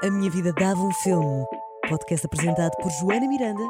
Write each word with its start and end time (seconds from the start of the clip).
A 0.00 0.10
Minha 0.12 0.30
Vida 0.30 0.52
Dava 0.52 0.80
um 0.80 0.92
Filme. 0.92 1.44
Podcast 1.88 2.24
apresentado 2.24 2.70
por 2.80 2.88
Joana 2.88 3.26
Miranda. 3.26 3.64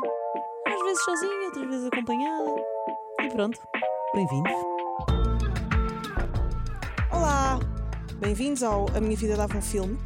Às 0.67 0.83
vezes 0.83 1.03
sozinha, 1.03 1.47
outras 1.47 1.67
vezes 1.67 1.87
acompanhada. 1.87 2.55
E 3.23 3.29
pronto, 3.31 3.59
bem-vindos. 4.15 4.53
Olá! 7.11 7.59
Bem-vindos 8.21 8.63
ao 8.63 8.95
A 8.95 9.01
Minha 9.01 9.17
Vida 9.17 9.39
Dava 9.39 9.57
um 9.57 9.63
Filme. 9.63 9.99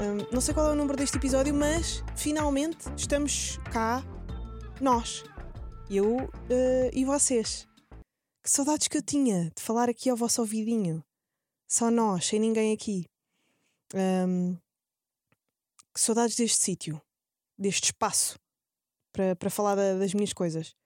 Hum, 0.00 0.26
não 0.32 0.40
sei 0.40 0.52
qual 0.52 0.70
é 0.70 0.72
o 0.72 0.74
número 0.74 0.98
deste 0.98 1.18
episódio, 1.18 1.54
mas 1.54 2.02
finalmente 2.16 2.88
estamos 2.96 3.58
cá, 3.72 4.02
nós, 4.80 5.22
eu 5.88 6.28
eh, 6.50 6.90
e 6.92 7.04
vocês. 7.04 7.64
Que 8.42 8.50
saudades 8.50 8.88
que 8.88 8.98
eu 8.98 9.02
tinha 9.02 9.52
de 9.56 9.62
falar 9.62 9.88
aqui 9.88 10.10
ao 10.10 10.16
vosso 10.16 10.40
ouvidinho. 10.40 11.00
Só 11.68 11.92
nós, 11.92 12.26
sem 12.26 12.40
ninguém 12.40 12.72
aqui. 12.72 13.04
Hum, 13.94 14.56
que 15.98 16.04
saudades 16.04 16.36
deste 16.36 16.62
sítio, 16.62 17.02
deste 17.58 17.86
espaço 17.86 18.38
para, 19.12 19.34
para 19.34 19.50
falar 19.50 19.74
da- 19.74 19.98
das 19.98 20.14
minhas 20.14 20.32
coisas. 20.32 20.76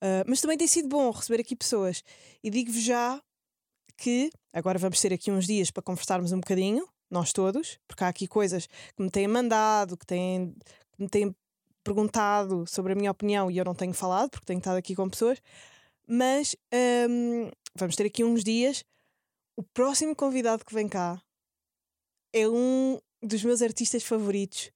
Ah, 0.00 0.24
mas 0.26 0.40
também 0.40 0.58
tem 0.58 0.66
sido 0.66 0.88
bom 0.88 1.12
receber 1.12 1.40
aqui 1.40 1.54
pessoas. 1.54 2.02
E 2.42 2.50
digo-vos 2.50 2.82
já 2.82 3.22
que 3.96 4.32
agora 4.52 4.80
vamos 4.80 5.00
ter 5.00 5.12
aqui 5.12 5.30
uns 5.30 5.46
dias 5.46 5.70
para 5.70 5.80
conversarmos 5.82 6.32
um 6.32 6.40
bocadinho, 6.40 6.88
nós 7.08 7.32
todos, 7.32 7.78
porque 7.86 8.02
há 8.02 8.08
aqui 8.08 8.26
coisas 8.26 8.66
que 8.66 9.02
me 9.02 9.10
têm 9.10 9.28
mandado, 9.28 9.96
que, 9.96 10.04
têm, 10.04 10.52
que 10.96 11.02
me 11.02 11.08
têm 11.08 11.32
perguntado 11.84 12.66
sobre 12.66 12.94
a 12.94 12.96
minha 12.96 13.12
opinião 13.12 13.48
e 13.48 13.58
eu 13.58 13.64
não 13.64 13.76
tenho 13.76 13.94
falado, 13.94 14.30
porque 14.30 14.46
tenho 14.46 14.58
estado 14.58 14.76
aqui 14.76 14.96
com 14.96 15.08
pessoas. 15.08 15.40
Mas 16.08 16.56
hum, 17.08 17.48
vamos 17.76 17.94
ter 17.94 18.06
aqui 18.06 18.24
uns 18.24 18.42
dias. 18.42 18.82
O 19.56 19.62
próximo 19.62 20.16
convidado 20.16 20.64
que 20.64 20.74
vem 20.74 20.88
cá 20.88 21.22
é 22.32 22.48
um 22.48 22.98
dos 23.22 23.44
meus 23.44 23.62
artistas 23.62 24.02
favoritos 24.02 24.70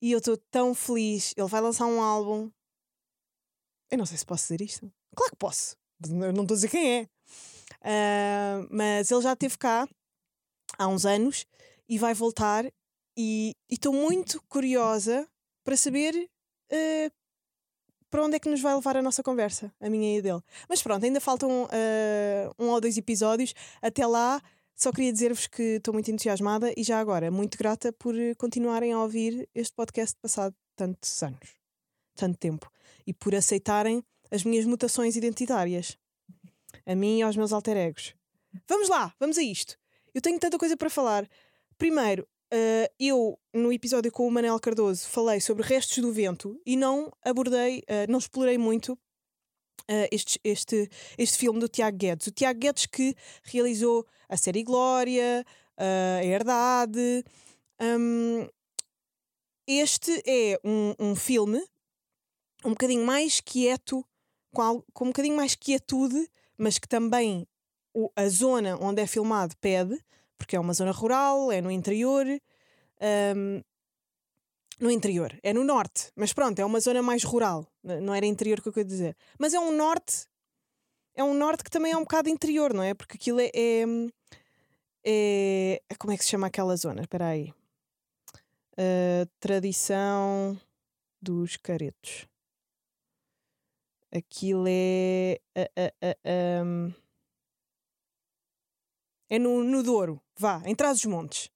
e 0.00 0.12
eu 0.12 0.18
estou 0.18 0.36
tão 0.50 0.74
feliz. 0.74 1.34
Ele 1.36 1.48
vai 1.48 1.60
lançar 1.60 1.86
um 1.86 2.00
álbum. 2.00 2.50
Eu 3.90 3.98
não 3.98 4.06
sei 4.06 4.16
se 4.16 4.26
posso 4.26 4.44
dizer 4.44 4.60
isto. 4.64 4.92
Claro 5.14 5.32
que 5.32 5.38
posso. 5.38 5.76
Eu 6.04 6.32
não 6.32 6.42
estou 6.42 6.54
a 6.54 6.56
dizer 6.56 6.68
quem 6.68 7.00
é. 7.00 7.08
Ah, 7.82 8.66
mas 8.70 9.10
ele 9.10 9.22
já 9.22 9.32
esteve 9.32 9.58
cá 9.58 9.88
há 10.78 10.86
uns 10.86 11.04
anos 11.04 11.46
e 11.88 11.98
vai 11.98 12.14
voltar 12.14 12.64
e 13.16 13.52
estou 13.68 13.92
muito 13.92 14.42
curiosa 14.48 15.28
para 15.64 15.76
saber 15.76 16.30
ah, 16.70 17.10
para 18.10 18.24
onde 18.24 18.36
é 18.36 18.38
que 18.38 18.48
nos 18.48 18.60
vai 18.60 18.74
levar 18.74 18.96
a 18.96 19.02
nossa 19.02 19.22
conversa, 19.22 19.72
a 19.80 19.90
minha 19.90 20.16
e 20.16 20.18
a 20.18 20.22
dele. 20.22 20.42
Mas 20.68 20.82
pronto, 20.82 21.04
ainda 21.04 21.20
faltam 21.20 21.68
ah, 21.70 22.54
um 22.58 22.68
ou 22.68 22.80
dois 22.80 22.96
episódios. 22.96 23.54
Até 23.82 24.06
lá, 24.06 24.40
só 24.78 24.92
queria 24.92 25.12
dizer-vos 25.12 25.48
que 25.48 25.62
estou 25.78 25.92
muito 25.92 26.08
entusiasmada 26.08 26.72
e 26.76 26.84
já 26.84 27.00
agora 27.00 27.32
muito 27.32 27.58
grata 27.58 27.92
por 27.92 28.16
eh, 28.16 28.32
continuarem 28.36 28.92
a 28.92 29.02
ouvir 29.02 29.48
este 29.52 29.74
podcast 29.74 30.16
passado 30.22 30.54
tantos 30.76 31.20
anos, 31.20 31.56
tanto 32.14 32.38
tempo, 32.38 32.70
e 33.04 33.12
por 33.12 33.34
aceitarem 33.34 34.04
as 34.30 34.44
minhas 34.44 34.64
mutações 34.64 35.16
identitárias 35.16 35.98
a 36.86 36.94
mim 36.94 37.18
e 37.18 37.22
aos 37.22 37.36
meus 37.36 37.52
alter 37.52 37.76
egos. 37.76 38.14
Vamos 38.68 38.88
lá, 38.88 39.12
vamos 39.18 39.36
a 39.36 39.42
isto. 39.42 39.76
Eu 40.14 40.20
tenho 40.20 40.38
tanta 40.38 40.56
coisa 40.56 40.76
para 40.76 40.88
falar. 40.88 41.28
Primeiro, 41.76 42.24
eh, 42.52 42.88
eu, 43.00 43.36
no 43.52 43.72
episódio 43.72 44.12
com 44.12 44.28
o 44.28 44.30
Manel 44.30 44.60
Cardoso, 44.60 45.08
falei 45.08 45.40
sobre 45.40 45.64
restos 45.64 45.98
do 45.98 46.12
vento 46.12 46.56
e 46.64 46.76
não 46.76 47.12
abordei, 47.24 47.82
eh, 47.88 48.06
não 48.06 48.20
explorei 48.20 48.56
muito 48.56 48.96
eh, 49.86 50.08
este, 50.10 50.40
este, 50.42 50.88
este 51.16 51.38
filme 51.38 51.60
do 51.60 51.68
Tiago 51.68 51.96
Guedes. 51.96 52.26
O 52.26 52.30
Tiago 52.32 52.58
Guedes 52.58 52.86
que 52.86 53.14
realizou 53.44 54.06
a 54.28 54.36
série 54.36 54.62
Glória, 54.64 55.44
eh, 55.76 56.20
a 56.20 56.24
Herdade. 56.24 57.24
Hum, 57.80 58.48
este 59.66 60.22
é 60.26 60.58
um, 60.64 60.94
um 60.98 61.14
filme 61.16 61.62
um 62.64 62.70
bocadinho 62.70 63.04
mais 63.06 63.40
quieto, 63.40 64.04
com, 64.52 64.62
al- 64.62 64.84
com 64.92 65.04
um 65.04 65.08
bocadinho 65.08 65.36
mais 65.36 65.54
quietude, 65.54 66.28
mas 66.56 66.76
que 66.78 66.88
também 66.88 67.46
o- 67.94 68.10
a 68.16 68.28
zona 68.28 68.76
onde 68.80 69.00
é 69.00 69.06
filmado 69.06 69.54
pede, 69.60 69.96
porque 70.36 70.56
é 70.56 70.60
uma 70.60 70.74
zona 70.74 70.90
rural, 70.90 71.52
é 71.52 71.60
no 71.60 71.70
interior. 71.70 72.26
hum, 73.36 73.62
no 74.80 74.90
interior, 74.90 75.38
é 75.42 75.52
no 75.52 75.64
norte, 75.64 76.10
mas 76.14 76.32
pronto, 76.32 76.58
é 76.58 76.64
uma 76.64 76.80
zona 76.80 77.02
mais 77.02 77.24
rural, 77.24 77.66
não 77.82 78.14
era 78.14 78.26
interior 78.26 78.60
que 78.60 78.68
eu 78.68 78.72
queria 78.72 78.84
dizer. 78.88 79.16
Mas 79.38 79.54
é 79.54 79.58
um 79.58 79.72
norte, 79.76 80.26
é 81.14 81.24
um 81.24 81.34
norte 81.34 81.64
que 81.64 81.70
também 81.70 81.92
é 81.92 81.96
um 81.96 82.02
bocado 82.02 82.28
interior, 82.28 82.72
não 82.72 82.82
é? 82.82 82.94
Porque 82.94 83.16
aquilo 83.16 83.40
é. 83.40 83.50
é, 85.04 85.80
é- 85.88 85.94
como 85.98 86.12
é 86.12 86.16
que 86.16 86.24
se 86.24 86.30
chama 86.30 86.46
aquela 86.46 86.76
zona? 86.76 87.02
Espera 87.02 87.26
aí. 87.26 87.52
Ah, 88.76 89.26
tradição 89.40 90.56
dos 91.20 91.56
caretos. 91.56 92.28
Aquilo 94.12 94.66
é. 94.68 95.40
ah, 95.56 95.92
ah, 96.00 96.16
ahm, 96.24 96.94
é 99.28 99.38
no, 99.38 99.62
no 99.64 99.82
Douro, 99.82 100.22
vá, 100.38 100.62
em 100.64 100.74
trás 100.74 100.98
dos 100.98 101.06
montes. 101.06 101.50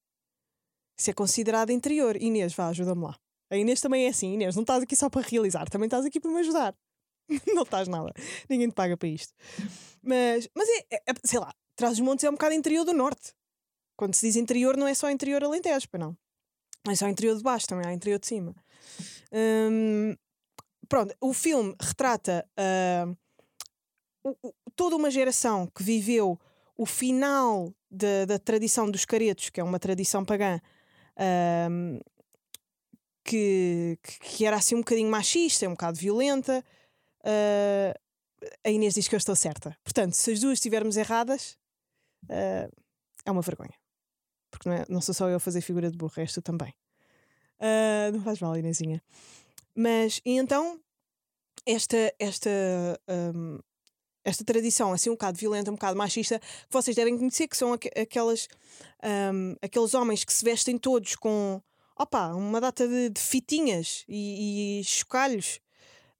Isso 1.02 1.10
é 1.10 1.12
considerado 1.12 1.70
interior. 1.70 2.14
Inês, 2.22 2.54
vá, 2.54 2.68
ajuda-me 2.68 3.02
lá. 3.02 3.18
A 3.50 3.56
Inês 3.56 3.80
também 3.80 4.06
é 4.06 4.08
assim, 4.10 4.34
Inês, 4.34 4.54
não 4.54 4.62
estás 4.62 4.84
aqui 4.84 4.94
só 4.94 5.10
para 5.10 5.26
realizar, 5.26 5.68
também 5.68 5.88
estás 5.88 6.04
aqui 6.04 6.20
para 6.20 6.30
me 6.30 6.38
ajudar. 6.38 6.76
não 7.52 7.64
estás 7.64 7.88
nada. 7.88 8.12
Ninguém 8.48 8.68
te 8.68 8.72
paga 8.74 8.96
para 8.96 9.08
isto. 9.08 9.34
Mas, 10.00 10.48
mas 10.54 10.68
é, 10.68 10.78
é- 10.92 11.02
é- 11.08 11.14
sei 11.24 11.40
lá, 11.40 11.52
trás 11.74 11.96
dos 11.96 12.06
montes 12.06 12.24
é 12.24 12.28
um 12.30 12.34
bocado 12.34 12.54
interior 12.54 12.84
do 12.84 12.92
norte. 12.92 13.32
Quando 13.96 14.14
se 14.14 14.24
diz 14.28 14.36
interior, 14.36 14.76
não 14.76 14.86
é 14.86 14.94
só 14.94 15.10
interior 15.10 15.42
alentejo, 15.42 15.88
pois 15.90 16.00
não. 16.00 16.16
É 16.88 16.94
só 16.94 17.08
interior 17.08 17.36
de 17.36 17.42
baixo, 17.42 17.66
também 17.66 17.84
há 17.84 17.92
interior 17.92 18.20
de 18.20 18.28
cima. 18.28 18.54
Hum, 19.32 20.14
pronto, 20.88 21.12
o 21.20 21.32
filme 21.32 21.74
retrata 21.80 22.48
ah, 22.56 23.12
o- 24.24 24.36
o- 24.40 24.54
toda 24.76 24.94
uma 24.94 25.10
geração 25.10 25.66
que 25.66 25.82
viveu 25.82 26.38
o 26.76 26.86
final 26.86 27.74
da, 27.90 28.24
da 28.24 28.38
tradição 28.38 28.88
dos 28.88 29.04
caretos, 29.04 29.50
que 29.50 29.60
é 29.60 29.64
uma 29.64 29.80
tradição 29.80 30.24
pagã, 30.24 30.60
ahm, 31.16 31.98
que, 33.24 33.98
que, 34.02 34.44
era 34.44 34.56
assim 34.56 34.74
um 34.74 34.80
bocadinho 34.80 35.10
machista, 35.10 35.66
um 35.66 35.72
bocado 35.72 35.98
violenta. 35.98 36.64
Ah, 37.24 37.94
a 38.64 38.70
Inês 38.70 38.94
diz 38.94 39.08
que 39.08 39.14
eu 39.14 39.18
estou 39.18 39.36
certa. 39.36 39.76
Portanto, 39.84 40.14
se 40.14 40.32
as 40.32 40.40
duas 40.40 40.54
estivermos 40.54 40.96
erradas, 40.96 41.58
ah, 42.28 42.68
é 43.24 43.30
uma 43.30 43.42
vergonha. 43.42 43.74
Porque 44.50 44.68
não, 44.68 44.76
é- 44.76 44.84
não 44.88 45.00
sou 45.00 45.14
só 45.14 45.28
eu 45.28 45.36
a 45.36 45.40
fazer 45.40 45.60
figura 45.60 45.90
de 45.90 45.96
burro, 45.96 46.12
és 46.16 46.34
também. 46.44 46.74
Ah, 47.60 48.10
não 48.12 48.22
faz 48.22 48.40
mal, 48.40 48.56
Inezinha. 48.56 49.02
Mas, 49.74 50.20
e 50.24 50.36
então, 50.36 50.80
esta, 51.64 52.12
esta, 52.18 52.50
ahm, 53.08 53.58
esta 54.24 54.44
tradição 54.44 54.92
assim 54.92 55.10
um 55.10 55.14
bocado 55.14 55.38
violenta, 55.38 55.70
um 55.70 55.74
bocado 55.74 55.96
machista, 55.96 56.38
que 56.38 56.46
vocês 56.72 56.94
devem 56.96 57.16
conhecer, 57.18 57.48
que 57.48 57.56
são 57.56 57.72
aque- 57.72 57.90
aquelas, 57.98 58.48
ahm, 59.02 59.54
aqueles 59.62 59.94
homens 59.94 60.24
que 60.24 60.32
se 60.32 60.44
vestem 60.44 60.78
todos 60.78 61.16
com 61.16 61.60
opa, 61.98 62.28
uma 62.34 62.60
data 62.60 62.86
de, 62.88 63.10
de 63.10 63.20
fitinhas 63.20 64.04
e, 64.08 64.80
e 64.80 64.84
chocalhos, 64.84 65.60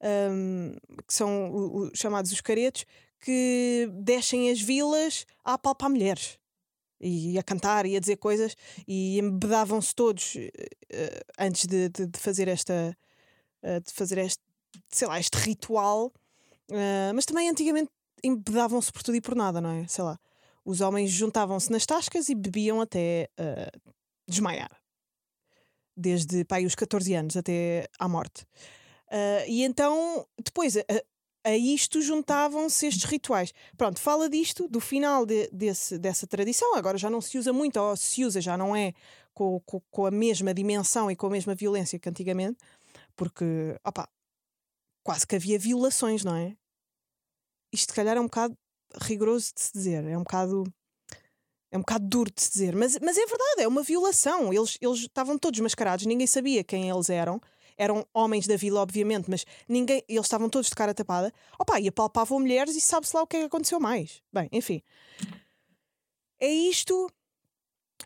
ahm, 0.01 0.75
que 1.07 1.13
são 1.13 1.51
o- 1.51 1.77
o- 1.87 1.91
chamados 1.95 2.31
os 2.31 2.41
caretos, 2.41 2.85
que 3.19 3.89
descem 3.93 4.49
as 4.51 4.59
vilas 4.61 5.25
a 5.43 5.53
apalpar 5.53 5.89
mulheres. 5.89 6.37
E 7.05 7.37
a 7.37 7.43
cantar 7.43 7.85
e 7.85 7.97
a 7.97 7.99
dizer 7.99 8.15
coisas 8.17 8.55
e 8.87 9.19
embedavam-se 9.19 9.93
todos 9.93 10.35
eh, 10.89 11.19
antes 11.37 11.65
de, 11.65 11.89
de- 11.89 12.05
de 12.07 12.19
fazer 12.19 12.47
esta 12.47 12.97
eh, 13.61 13.79
de 13.81 13.91
fazer 13.93 14.17
este, 14.19 14.41
sei 14.89 15.07
lá, 15.07 15.19
este 15.19 15.35
ritual 15.37 16.11
Uh, 16.71 17.13
mas 17.13 17.25
também 17.25 17.49
antigamente 17.49 17.91
embedavam-se 18.23 18.91
por 18.91 19.03
tudo 19.03 19.15
e 19.15 19.21
por 19.21 19.35
nada, 19.35 19.59
não 19.59 19.69
é? 19.69 19.87
Sei 19.87 20.03
lá. 20.03 20.19
Os 20.65 20.81
homens 20.81 21.11
juntavam-se 21.11 21.71
nas 21.71 21.85
tascas 21.85 22.29
e 22.29 22.35
bebiam 22.35 22.79
até 22.79 23.29
uh, 23.39 23.91
desmaiar. 24.27 24.71
Desde 25.95 26.45
pai, 26.45 26.65
os 26.65 26.73
14 26.73 27.13
anos 27.13 27.37
até 27.37 27.87
à 27.99 28.07
morte. 28.07 28.43
Uh, 29.11 29.45
e 29.47 29.63
então, 29.63 30.25
depois, 30.43 30.77
a, 30.77 30.83
a 31.43 31.55
isto 31.57 32.01
juntavam-se 32.01 32.87
estes 32.87 33.03
rituais. 33.03 33.53
Pronto, 33.77 33.99
fala 33.99 34.29
disto, 34.29 34.67
do 34.67 34.79
final 34.79 35.25
de- 35.25 35.49
desse, 35.51 35.99
dessa 35.99 36.25
tradição. 36.25 36.75
Agora 36.75 36.97
já 36.97 37.09
não 37.09 37.21
se 37.21 37.37
usa 37.37 37.51
muito, 37.51 37.77
ou 37.79 37.95
se 37.97 38.23
usa, 38.23 38.39
já 38.39 38.57
não 38.57 38.75
é 38.75 38.93
com, 39.33 39.59
com, 39.65 39.81
com 39.91 40.05
a 40.05 40.11
mesma 40.11 40.53
dimensão 40.53 41.11
e 41.11 41.15
com 41.15 41.27
a 41.27 41.29
mesma 41.29 41.53
violência 41.53 41.99
que 41.99 42.09
antigamente, 42.09 42.57
porque, 43.15 43.45
opá, 43.85 44.07
quase 45.03 45.27
que 45.27 45.35
havia 45.35 45.59
violações, 45.59 46.23
não 46.23 46.35
é? 46.35 46.55
Isto, 47.73 47.89
se 47.89 47.95
calhar, 47.95 48.15
é 48.15 48.19
um 48.19 48.25
bocado 48.25 48.55
rigoroso 49.01 49.51
de 49.55 49.61
se 49.61 49.73
dizer, 49.73 50.05
é 50.05 50.17
um 50.17 50.23
bocado. 50.23 50.63
É 51.71 51.77
um 51.77 51.81
bocado 51.81 52.07
duro 52.07 52.31
de 52.31 52.39
se 52.39 52.51
dizer, 52.51 52.75
mas, 52.75 52.99
mas 53.01 53.17
é 53.17 53.25
verdade, 53.25 53.63
é 53.63 53.67
uma 53.67 53.81
violação. 53.81 54.53
Eles, 54.53 54.77
eles 54.79 54.99
estavam 54.99 55.39
todos 55.39 55.59
mascarados, 55.59 56.05
ninguém 56.05 56.27
sabia 56.27 56.63
quem 56.63 56.87
eles 56.87 57.09
eram. 57.09 57.41
Eram 57.75 58.05
homens 58.13 58.45
da 58.45 58.55
vila, 58.55 58.81
obviamente, 58.81 59.27
mas 59.27 59.43
ninguém. 59.67 60.03
Eles 60.07 60.25
estavam 60.25 60.47
todos 60.47 60.69
de 60.69 60.75
cara 60.75 60.93
tapada. 60.93 61.33
Opa, 61.57 61.79
e 61.79 61.87
apalpavam 61.87 62.39
mulheres 62.39 62.75
e 62.75 62.81
sabe-se 62.81 63.15
lá 63.15 63.23
o 63.23 63.27
que 63.27 63.37
é 63.37 63.39
que 63.39 63.45
aconteceu 63.47 63.79
mais. 63.79 64.21
Bem, 64.31 64.47
enfim. 64.51 64.83
É 66.39 66.47
isto. 66.47 67.09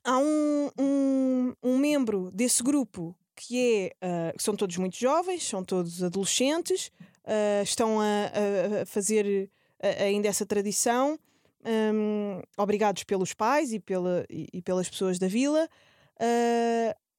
há 0.05 0.17
um, 0.17 0.69
um, 0.79 1.53
um 1.61 1.77
membro 1.77 2.31
desse 2.31 2.63
grupo 2.63 3.13
que 3.35 3.91
é. 4.01 4.05
Uh, 4.05 4.41
são 4.41 4.55
todos 4.55 4.77
muito 4.77 4.97
jovens, 4.97 5.43
são 5.43 5.61
todos 5.61 6.01
adolescentes, 6.01 6.87
uh, 7.25 7.63
estão 7.63 7.99
a, 7.99 8.81
a, 8.81 8.85
fazer 8.85 9.51
ainda 9.81 10.27
essa 10.27 10.45
tradição, 10.45 11.19
um, 11.65 12.41
obrigados 12.57 13.03
pelos 13.03 13.33
pais 13.33 13.74
e, 13.74 13.79
pela, 13.79 14.25
e, 14.29 14.47
e 14.53 14.62
pelas 14.62 14.89
pessoas 14.89 15.19
da 15.19 15.27
vila. 15.27 15.68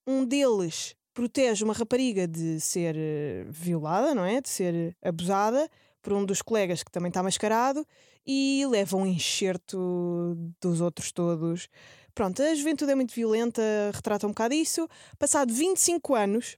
um 0.06 0.25
deles 0.25 0.94
protege 1.12 1.64
uma 1.64 1.75
rapariga 1.75 2.28
de 2.28 2.60
ser 2.60 2.96
violada, 3.49 4.14
não 4.14 4.25
é? 4.25 4.40
De 4.40 4.49
ser 4.49 4.96
abusada 5.02 5.69
por 6.00 6.12
um 6.12 6.25
dos 6.25 6.40
colegas 6.40 6.82
que 6.82 6.90
também 6.90 7.08
está 7.08 7.22
mascarado 7.22 7.84
e 8.26 8.64
leva 8.66 8.96
um 8.96 9.06
enxerto 9.06 10.37
dos 10.61 10.81
outros 10.81 11.11
todos. 11.11 11.69
Pronto, 12.14 12.43
a 12.43 12.54
juventude 12.54 12.93
é 12.93 12.94
muito 12.94 13.14
violenta, 13.14 13.62
retrata 13.93 14.26
um 14.26 14.31
bocado 14.31 14.54
isso. 14.54 14.88
Passado 15.19 15.52
25 15.52 16.14
anos, 16.14 16.56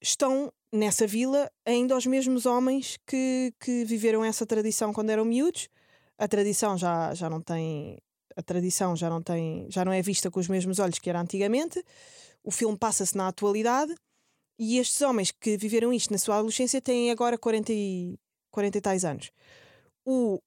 estão 0.00 0.52
nessa 0.72 1.06
vila 1.06 1.50
ainda 1.64 1.96
os 1.96 2.06
mesmos 2.06 2.46
homens 2.46 2.98
que, 3.06 3.52
que 3.60 3.84
viveram 3.84 4.24
essa 4.24 4.46
tradição 4.46 4.92
quando 4.92 5.10
eram 5.10 5.24
miúdos. 5.24 5.68
A 6.18 6.26
tradição 6.26 6.76
já, 6.76 7.14
já 7.14 7.28
não 7.28 7.40
tem. 7.40 7.98
A 8.36 8.42
tradição 8.42 8.96
já 8.96 9.08
não 9.08 9.22
tem. 9.22 9.66
já 9.70 9.84
não 9.84 9.92
é 9.92 10.02
vista 10.02 10.30
com 10.30 10.40
os 10.40 10.48
mesmos 10.48 10.78
olhos 10.78 10.98
que 10.98 11.10
era 11.10 11.20
antigamente. 11.20 11.82
O 12.42 12.50
filme 12.50 12.76
passa-se 12.76 13.16
na 13.16 13.28
atualidade 13.28 13.94
e 14.58 14.78
estes 14.78 15.00
homens 15.02 15.32
que 15.32 15.56
viveram 15.56 15.92
isto 15.92 16.12
na 16.12 16.18
sua 16.18 16.36
adolescência 16.36 16.80
têm 16.80 17.10
agora 17.10 17.36
40 17.36 17.72
e, 17.72 18.18
40 18.50 18.78
e 18.78 18.80
tais 18.80 19.04
anos. 19.04 19.30
O 20.04 20.40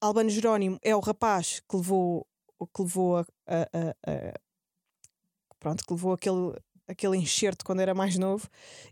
Albano 0.00 0.30
Jerónimo 0.30 0.78
é 0.82 0.96
o 0.96 1.00
rapaz 1.00 1.60
que 1.68 1.76
levou, 1.76 2.26
que 2.74 2.82
levou 2.82 3.18
a, 3.18 3.26
a, 3.46 3.60
a, 3.62 4.10
a 4.10 5.54
pronto, 5.58 5.84
que 5.84 5.92
levou 5.92 6.14
aquele, 6.14 6.56
aquele 6.90 7.16
enxerto 7.16 7.64
quando 7.64 7.80
era 7.80 7.94
mais 7.94 8.18
novo 8.18 8.48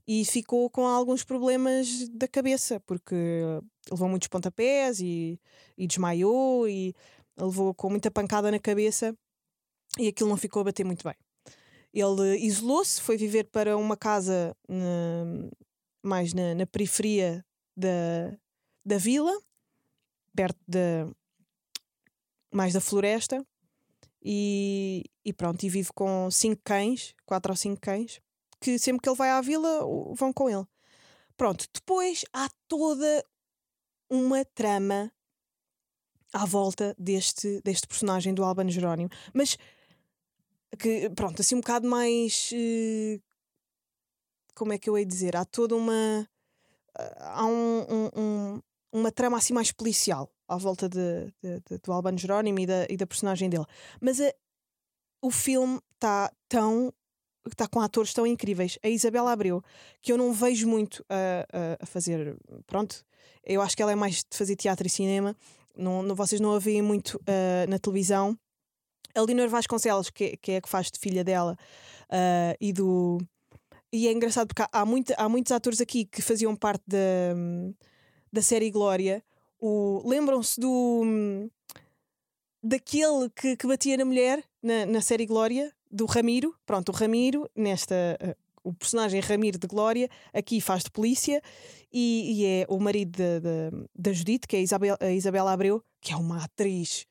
e 0.06 0.24
ficou 0.24 0.70
com 0.70 0.86
alguns 0.86 1.24
problemas 1.24 2.08
da 2.10 2.28
cabeça, 2.28 2.80
porque 2.80 3.42
levou 3.90 4.08
muitos 4.08 4.28
pontapés 4.28 5.00
e, 5.00 5.40
e 5.76 5.86
desmaiou 5.86 6.68
e 6.68 6.94
levou 7.36 7.74
com 7.74 7.90
muita 7.90 8.10
pancada 8.10 8.50
na 8.50 8.58
cabeça 8.58 9.16
e 9.98 10.08
aquilo 10.08 10.30
não 10.30 10.36
ficou 10.36 10.60
a 10.60 10.64
bater 10.64 10.84
muito 10.84 11.02
bem. 11.02 11.14
Ele 11.92 12.38
isolou-se, 12.38 13.00
foi 13.00 13.16
viver 13.16 13.44
para 13.44 13.76
uma 13.76 13.96
casa 13.96 14.54
na, 14.68 15.50
mais 16.02 16.32
na, 16.32 16.54
na 16.54 16.66
periferia 16.66 17.44
da, 17.76 18.36
da 18.84 18.98
vila 18.98 19.36
perto 20.34 20.58
da 20.68 21.08
mais 22.52 22.72
da 22.72 22.80
floresta 22.80 23.44
e, 24.22 25.04
e 25.24 25.32
pronto, 25.32 25.62
e 25.64 25.68
vive 25.68 25.90
com 25.94 26.30
cinco 26.30 26.60
cães, 26.64 27.14
quatro 27.24 27.52
ou 27.52 27.56
cinco 27.56 27.80
cães, 27.80 28.20
que 28.60 28.78
sempre 28.78 29.02
que 29.02 29.08
ele 29.08 29.16
vai 29.16 29.30
à 29.30 29.40
vila 29.40 29.80
vão 30.14 30.32
com 30.32 30.50
ele. 30.50 30.66
Pronto, 31.36 31.66
depois 31.72 32.24
há 32.32 32.48
toda 32.66 33.24
uma 34.10 34.44
trama 34.44 35.12
à 36.32 36.44
volta 36.44 36.94
deste, 36.98 37.60
deste 37.62 37.86
personagem 37.86 38.34
do 38.34 38.44
Albano 38.44 38.70
Jerónimo, 38.70 39.10
mas 39.32 39.56
que 40.78 41.08
pronto, 41.10 41.40
assim 41.40 41.54
um 41.54 41.60
bocado 41.60 41.88
mais 41.88 42.50
uh, 42.52 43.22
como 44.54 44.72
é 44.72 44.78
que 44.78 44.90
eu 44.90 44.98
hei 44.98 45.04
dizer? 45.04 45.36
Há 45.36 45.44
toda 45.44 45.76
uma 45.76 46.28
há 47.18 47.46
um, 47.46 47.80
um, 47.80 48.10
um, 48.16 48.62
uma 48.92 49.12
trama 49.12 49.38
assim 49.38 49.54
mais 49.54 49.70
policial 49.70 50.30
à 50.48 50.56
volta 50.56 50.88
de, 50.88 51.26
de, 51.42 51.60
de, 51.68 51.78
do 51.78 51.92
Albano 51.92 52.18
Jerónimo 52.18 52.58
e 52.58 52.66
da, 52.66 52.86
e 52.88 52.96
da 52.96 53.06
personagem 53.06 53.50
dele. 53.50 53.66
Mas 54.00 54.20
a, 54.20 54.24
eh, 54.24 54.34
o 55.20 55.30
filme 55.30 55.78
está 55.94 56.32
tão. 56.48 56.92
está 57.46 57.68
com 57.68 57.80
atores 57.80 58.12
tão 58.12 58.26
incríveis. 58.26 58.78
A 58.82 58.88
Isabela 58.88 59.32
Abreu, 59.32 59.62
que 60.00 60.12
eu 60.12 60.16
não 60.16 60.32
vejo 60.32 60.66
muito 60.66 61.04
a, 61.08 61.82
a, 61.82 61.86
fazer. 61.86 62.36
Pronto, 62.66 63.04
eu 63.44 63.60
acho 63.60 63.76
que 63.76 63.82
ela 63.82 63.92
é 63.92 63.96
mais 63.96 64.16
de 64.16 64.36
fazer 64.36 64.56
teatro 64.56 64.86
e 64.86 64.90
cinema. 64.90 65.36
Não, 65.76 66.02
não 66.02 66.14
vocês 66.14 66.40
não 66.40 66.54
a 66.54 66.58
veem 66.58 66.82
muito 66.82 67.16
uh, 67.16 67.68
na 67.68 67.78
televisão. 67.78 68.36
A 69.14 69.20
Leonor 69.22 69.48
Vasconcelos, 69.48 70.10
que, 70.10 70.36
que 70.36 70.52
é 70.52 70.56
a 70.56 70.60
que 70.60 70.68
faz 70.68 70.90
de 70.90 70.98
filha 70.98 71.24
dela, 71.24 71.56
uh, 72.04 72.56
e 72.60 72.72
do. 72.72 73.18
E 73.92 74.06
é 74.06 74.12
engraçado 74.12 74.48
porque 74.48 74.62
há, 74.62 74.68
há, 74.72 74.84
muito, 74.84 75.14
há 75.16 75.28
muitos 75.28 75.50
atores 75.50 75.80
aqui 75.80 76.04
que 76.04 76.22
faziam 76.22 76.54
parte 76.56 76.84
da. 76.86 76.98
Da 78.30 78.42
série 78.42 78.70
Glória, 78.70 79.24
o 79.58 80.02
lembram-se 80.08 80.60
do 80.60 81.50
daquele 82.62 83.30
que, 83.30 83.56
que 83.56 83.66
batia 83.66 83.96
na 83.96 84.04
mulher 84.04 84.44
na, 84.62 84.86
na 84.86 85.00
série 85.00 85.26
Glória, 85.26 85.72
do 85.90 86.06
Ramiro. 86.06 86.54
Pronto, 86.66 86.90
o 86.90 86.94
Ramiro, 86.94 87.48
nesta. 87.54 87.94
Uh, 88.22 88.48
o 88.68 88.74
personagem 88.74 89.20
Ramiro 89.20 89.58
de 89.58 89.66
Glória, 89.66 90.10
aqui 90.32 90.60
faz 90.60 90.84
de 90.84 90.90
polícia 90.90 91.40
e, 91.90 92.32
e 92.34 92.44
é 92.44 92.66
o 92.68 92.78
marido 92.78 93.16
da 93.96 94.12
Judite, 94.12 94.46
que 94.46 94.56
é 94.56 94.58
a 94.58 94.62
Isabel, 94.62 94.96
a 95.00 95.10
Isabela 95.10 95.52
Abreu, 95.52 95.82
que 96.02 96.12
é 96.12 96.16
uma 96.16 96.44
atriz 96.44 97.06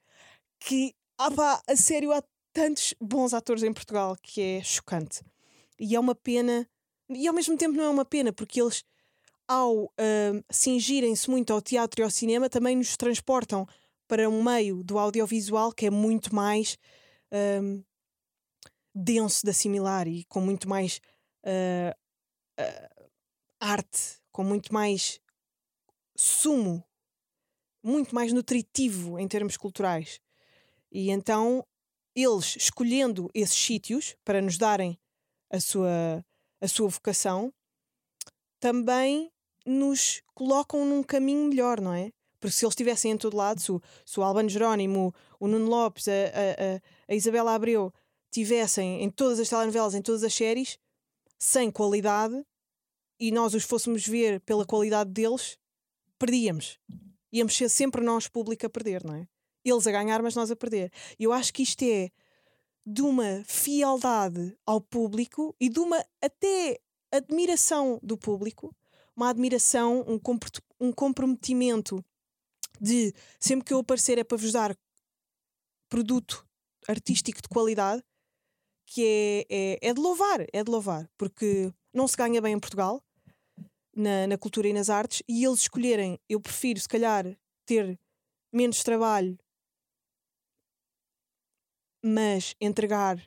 que, 0.59 0.93
ah 1.17 1.61
a 1.67 1.75
sério, 1.75 2.11
há 2.11 2.21
tantos 2.53 2.93
bons 3.01 3.33
atores 3.33 3.63
em 3.63 3.73
Portugal 3.73 4.15
que 4.21 4.41
é 4.41 4.63
chocante. 4.63 5.21
E 5.79 5.95
é 5.95 5.99
uma 5.99 6.13
pena, 6.13 6.67
e 7.09 7.27
ao 7.27 7.33
mesmo 7.33 7.57
tempo 7.57 7.75
não 7.75 7.85
é 7.85 7.89
uma 7.89 8.05
pena, 8.05 8.31
porque 8.31 8.61
eles 8.61 8.83
ao 9.47 9.85
uh, 9.85 9.91
cingirem-se 10.51 11.29
muito 11.29 11.53
ao 11.53 11.61
teatro 11.61 12.01
e 12.01 12.03
ao 12.03 12.09
cinema, 12.09 12.49
também 12.49 12.75
nos 12.75 12.97
transportam 12.97 13.65
para 14.07 14.29
um 14.29 14.43
meio 14.43 14.83
do 14.83 14.97
audiovisual 14.97 15.71
que 15.71 15.85
é 15.85 15.89
muito 15.89 16.33
mais 16.33 16.77
uh, 17.31 17.85
denso 18.93 19.45
de 19.45 19.51
assimilar 19.51 20.07
e 20.07 20.23
com 20.25 20.41
muito 20.41 20.67
mais 20.67 20.99
uh, 21.45 21.91
uh, 22.59 23.09
arte, 23.59 24.19
com 24.31 24.43
muito 24.43 24.73
mais 24.73 25.19
sumo, 26.15 26.83
muito 27.83 28.13
mais 28.13 28.33
nutritivo 28.33 29.19
em 29.19 29.27
termos 29.27 29.55
culturais. 29.55 30.19
E 30.91 31.11
então 31.11 31.65
eles 32.15 32.55
escolhendo 32.55 33.29
esses 33.33 33.57
sítios 33.57 34.15
para 34.25 34.41
nos 34.41 34.57
darem 34.57 34.97
a 35.51 35.59
sua, 35.59 36.25
a 36.59 36.67
sua 36.67 36.89
vocação, 36.89 37.53
também 38.59 39.31
nos 39.67 40.23
colocam 40.33 40.85
num 40.85 41.03
caminho 41.03 41.45
melhor, 41.49 41.81
não 41.81 41.93
é? 41.93 42.11
Porque 42.39 42.55
se 42.55 42.65
eles 42.65 42.71
estivessem 42.71 43.11
em 43.11 43.17
todo 43.17 43.35
lado, 43.35 43.59
se 43.59 43.71
o, 43.71 43.81
se 44.05 44.19
o 44.19 44.23
Albano 44.23 44.47
Jerónimo, 44.47 45.13
o 45.39 45.47
Nuno 45.47 45.67
Lopes, 45.67 46.07
a, 46.07 46.11
a, 46.11 47.11
a 47.11 47.15
Isabela 47.15 47.53
Abreu 47.53 47.93
tivessem 48.31 49.03
em 49.03 49.09
todas 49.09 49.39
as 49.39 49.49
telenovelas, 49.49 49.95
em 49.95 50.01
todas 50.01 50.23
as 50.23 50.33
séries, 50.33 50.79
sem 51.37 51.69
qualidade, 51.69 52.41
e 53.19 53.31
nós 53.31 53.53
os 53.53 53.63
fôssemos 53.63 54.07
ver 54.07 54.39
pela 54.41 54.65
qualidade 54.65 55.11
deles, 55.11 55.57
perdíamos. 56.17 56.79
Íamos 57.33 57.57
ser 57.57 57.69
sempre 57.69 58.01
nós, 58.01 58.27
público, 58.27 58.65
a 58.65 58.69
perder, 58.69 59.03
não 59.03 59.15
é? 59.15 59.27
Eles 59.65 59.85
a 59.85 59.91
ganhar, 59.91 60.21
mas 60.21 60.35
nós 60.35 60.49
a 60.49 60.55
perder. 60.55 60.91
Eu 61.19 61.33
acho 61.33 61.53
que 61.53 61.63
isto 61.63 61.83
é 61.83 62.09
de 62.85 63.01
uma 63.01 63.43
fialdade 63.45 64.55
ao 64.65 64.79
público 64.79 65.53
e 65.59 65.67
de 65.67 65.79
uma 65.79 66.01
até 66.21 66.79
admiração 67.11 67.99
do 68.01 68.17
público 68.17 68.73
uma 69.17 69.31
admiração, 69.31 70.05
um, 70.07 70.19
um 70.79 70.91
comprometimento 70.93 72.05
de 72.79 73.11
sempre 73.39 73.65
que 73.65 73.73
eu 73.73 73.79
aparecer 73.79 74.19
é 74.19 74.23
para 74.23 74.37
vos 74.37 74.51
dar 74.51 74.77
produto 75.89 76.47
artístico 76.87 77.41
de 77.41 77.49
qualidade 77.49 78.03
que 78.85 79.45
é, 79.49 79.79
é, 79.81 79.89
é 79.89 79.93
de 79.93 79.99
louvar, 79.99 80.45
é 80.53 80.63
de 80.63 80.71
louvar, 80.71 81.09
porque 81.17 81.73
não 81.93 82.07
se 82.07 82.15
ganha 82.15 82.41
bem 82.41 82.53
em 82.53 82.59
Portugal 82.59 83.03
na, 83.93 84.27
na 84.27 84.37
cultura 84.37 84.67
e 84.67 84.73
nas 84.73 84.89
artes 84.89 85.23
e 85.27 85.43
eles 85.43 85.61
escolherem, 85.61 86.19
eu 86.29 86.39
prefiro 86.39 86.79
se 86.79 86.87
calhar 86.87 87.25
ter 87.65 87.99
menos 88.53 88.83
trabalho 88.83 89.37
mas 92.03 92.55
entregar 92.61 93.19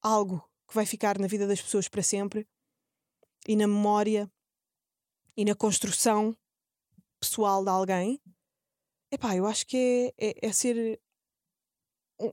algo 0.00 0.48
que 0.68 0.74
vai 0.74 0.86
ficar 0.86 1.18
na 1.18 1.26
vida 1.26 1.46
das 1.46 1.60
pessoas 1.60 1.88
para 1.88 2.02
sempre 2.02 2.46
e 3.46 3.56
na 3.56 3.66
memória 3.66 4.30
e 5.36 5.44
na 5.44 5.54
construção 5.54 6.36
pessoal 7.20 7.62
de 7.62 7.70
alguém, 7.70 8.20
epá, 9.10 9.36
eu 9.36 9.46
acho 9.46 9.66
que 9.66 10.12
é, 10.18 10.28
é, 10.28 10.48
é 10.48 10.52
ser 10.52 11.00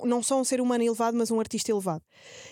não 0.06 0.22
só 0.22 0.40
um 0.40 0.44
ser 0.44 0.62
humano 0.62 0.84
elevado, 0.84 1.18
mas 1.18 1.32
um 1.32 1.40
artista 1.40 1.72
elevado. 1.72 2.04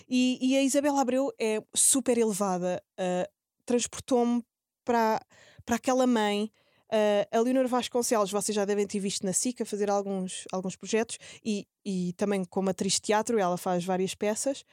E, 0.08 0.38
e 0.40 0.56
a 0.56 0.62
Isabela 0.62 1.00
Abreu 1.00 1.32
é 1.38 1.62
super 1.74 2.18
elevada, 2.18 2.82
uh, 2.98 3.32
transportou-me 3.64 4.44
para, 4.84 5.20
para 5.64 5.76
aquela 5.76 6.06
mãe. 6.06 6.50
Uh, 6.90 7.36
a 7.36 7.40
Leonor 7.40 7.68
Vasconcelos, 7.68 8.30
vocês 8.30 8.56
já 8.56 8.64
devem 8.64 8.86
ter 8.86 8.98
visto 8.98 9.24
na 9.24 9.32
SICA 9.32 9.64
fazer 9.66 9.90
alguns, 9.90 10.44
alguns 10.50 10.74
projetos 10.74 11.18
e, 11.44 11.66
e 11.84 12.14
também 12.14 12.44
como 12.44 12.70
atriz 12.70 12.94
de 12.94 13.02
teatro, 13.02 13.38
ela 13.38 13.58
faz 13.58 13.84
várias 13.84 14.14
peças. 14.14 14.64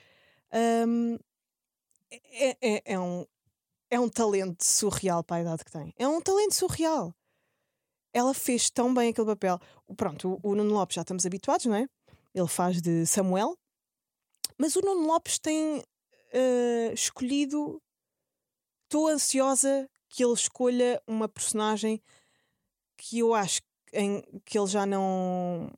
Um, 0.88 1.18
é, 2.10 2.58
é, 2.62 2.82
é, 2.86 3.00
um, 3.00 3.26
é 3.90 4.00
um 4.00 4.10
talento 4.10 4.64
surreal 4.64 5.24
para 5.24 5.38
a 5.38 5.42
idade 5.42 5.64
que 5.64 5.72
tem. 5.72 5.94
É 5.98 6.08
um 6.08 6.22
talento 6.22 6.56
surreal. 6.56 7.14
Ela 8.14 8.34
fez 8.34 8.70
tão 8.70 8.94
bem 8.94 9.10
aquele 9.10 9.28
papel. 9.28 9.60
Pronto, 9.98 10.40
o, 10.44 10.52
o 10.52 10.56
Nuno 10.56 10.74
Lopes 10.74 10.96
já 10.96 11.02
estamos 11.02 11.26
habituados, 11.26 11.66
não 11.66 11.76
é? 11.76 11.88
Ele 12.34 12.48
faz 12.48 12.82
de 12.82 13.06
Samuel. 13.06 13.58
Mas 14.58 14.76
o 14.76 14.82
Nuno 14.82 15.06
Lopes 15.08 15.38
tem 15.38 15.80
uh, 15.80 16.94
escolhido. 16.94 17.82
Estou 18.84 19.08
ansiosa 19.08 19.90
que 20.10 20.24
ele 20.24 20.34
escolha 20.34 21.02
uma 21.08 21.28
personagem 21.28 22.02
que 22.98 23.20
eu 23.20 23.34
acho 23.34 23.62
em, 23.92 24.22
que 24.46 24.58
ele 24.58 24.68
já 24.68 24.86
não, 24.86 25.72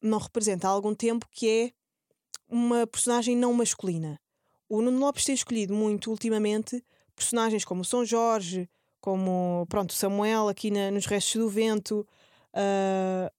não 0.00 0.18
representa 0.18 0.68
há 0.68 0.70
algum 0.70 0.94
tempo, 0.94 1.26
que 1.30 1.48
é 1.48 1.72
uma 2.48 2.86
personagem 2.86 3.36
não 3.36 3.52
masculina. 3.52 4.20
O 4.68 4.80
Nuno 4.80 4.98
Lopes 4.98 5.24
tem 5.24 5.34
escolhido 5.34 5.74
muito 5.74 6.10
ultimamente 6.10 6.82
personagens 7.22 7.64
como 7.64 7.84
São 7.84 8.04
Jorge, 8.04 8.68
como 9.00 9.66
pronto, 9.68 9.92
Samuel 9.92 10.48
aqui 10.48 10.70
na, 10.70 10.90
nos 10.90 11.06
Restos 11.06 11.40
do 11.40 11.48
Vento. 11.48 12.06
Uh, 12.54 13.30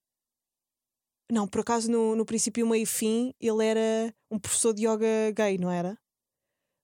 não, 1.32 1.48
por 1.48 1.62
acaso 1.62 1.90
no, 1.90 2.16
no 2.16 2.26
princípio, 2.26 2.68
meio 2.68 2.84
e 2.84 2.86
fim, 2.86 3.34
ele 3.40 3.66
era 3.66 4.14
um 4.30 4.38
professor 4.38 4.74
de 4.74 4.86
yoga 4.86 5.32
gay, 5.36 5.58
não 5.58 5.72
era? 5.72 5.98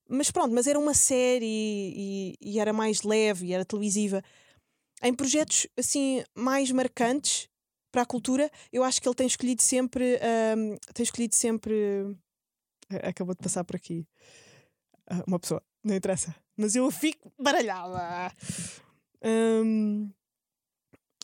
Mas 0.08 0.32
pronto, 0.32 0.54
mas 0.54 0.66
era 0.66 0.80
uma 0.80 0.94
série 0.94 1.46
e, 1.46 2.36
e 2.42 2.60
era 2.60 2.74
mais 2.74 3.04
leve 3.04 3.48
e 3.48 3.54
era 3.54 3.66
televisiva. 3.66 4.24
Em 5.04 5.14
projetos 5.14 5.68
assim 5.78 6.24
mais 6.36 6.72
marcantes 6.72 7.48
para 7.92 8.02
a 8.02 8.06
cultura, 8.06 8.50
eu 8.72 8.84
acho 8.84 9.02
que 9.02 9.08
ele 9.08 9.16
tem 9.16 9.28
escolhido 9.28 9.62
sempre. 9.62 10.20
Um, 10.58 10.76
tem 10.94 11.04
escolhido 11.04 11.36
sempre. 11.36 11.76
Acabou 13.04 13.36
de 13.36 13.42
passar 13.42 13.64
por 13.64 13.76
aqui 13.76 14.08
ah, 15.10 15.24
uma 15.28 15.40
pessoa, 15.40 15.62
não 15.84 15.96
interessa. 15.96 16.36
Mas 16.60 16.76
eu 16.76 16.92
fico 16.92 17.32
baralhada. 17.40 18.36
Um, 19.24 20.12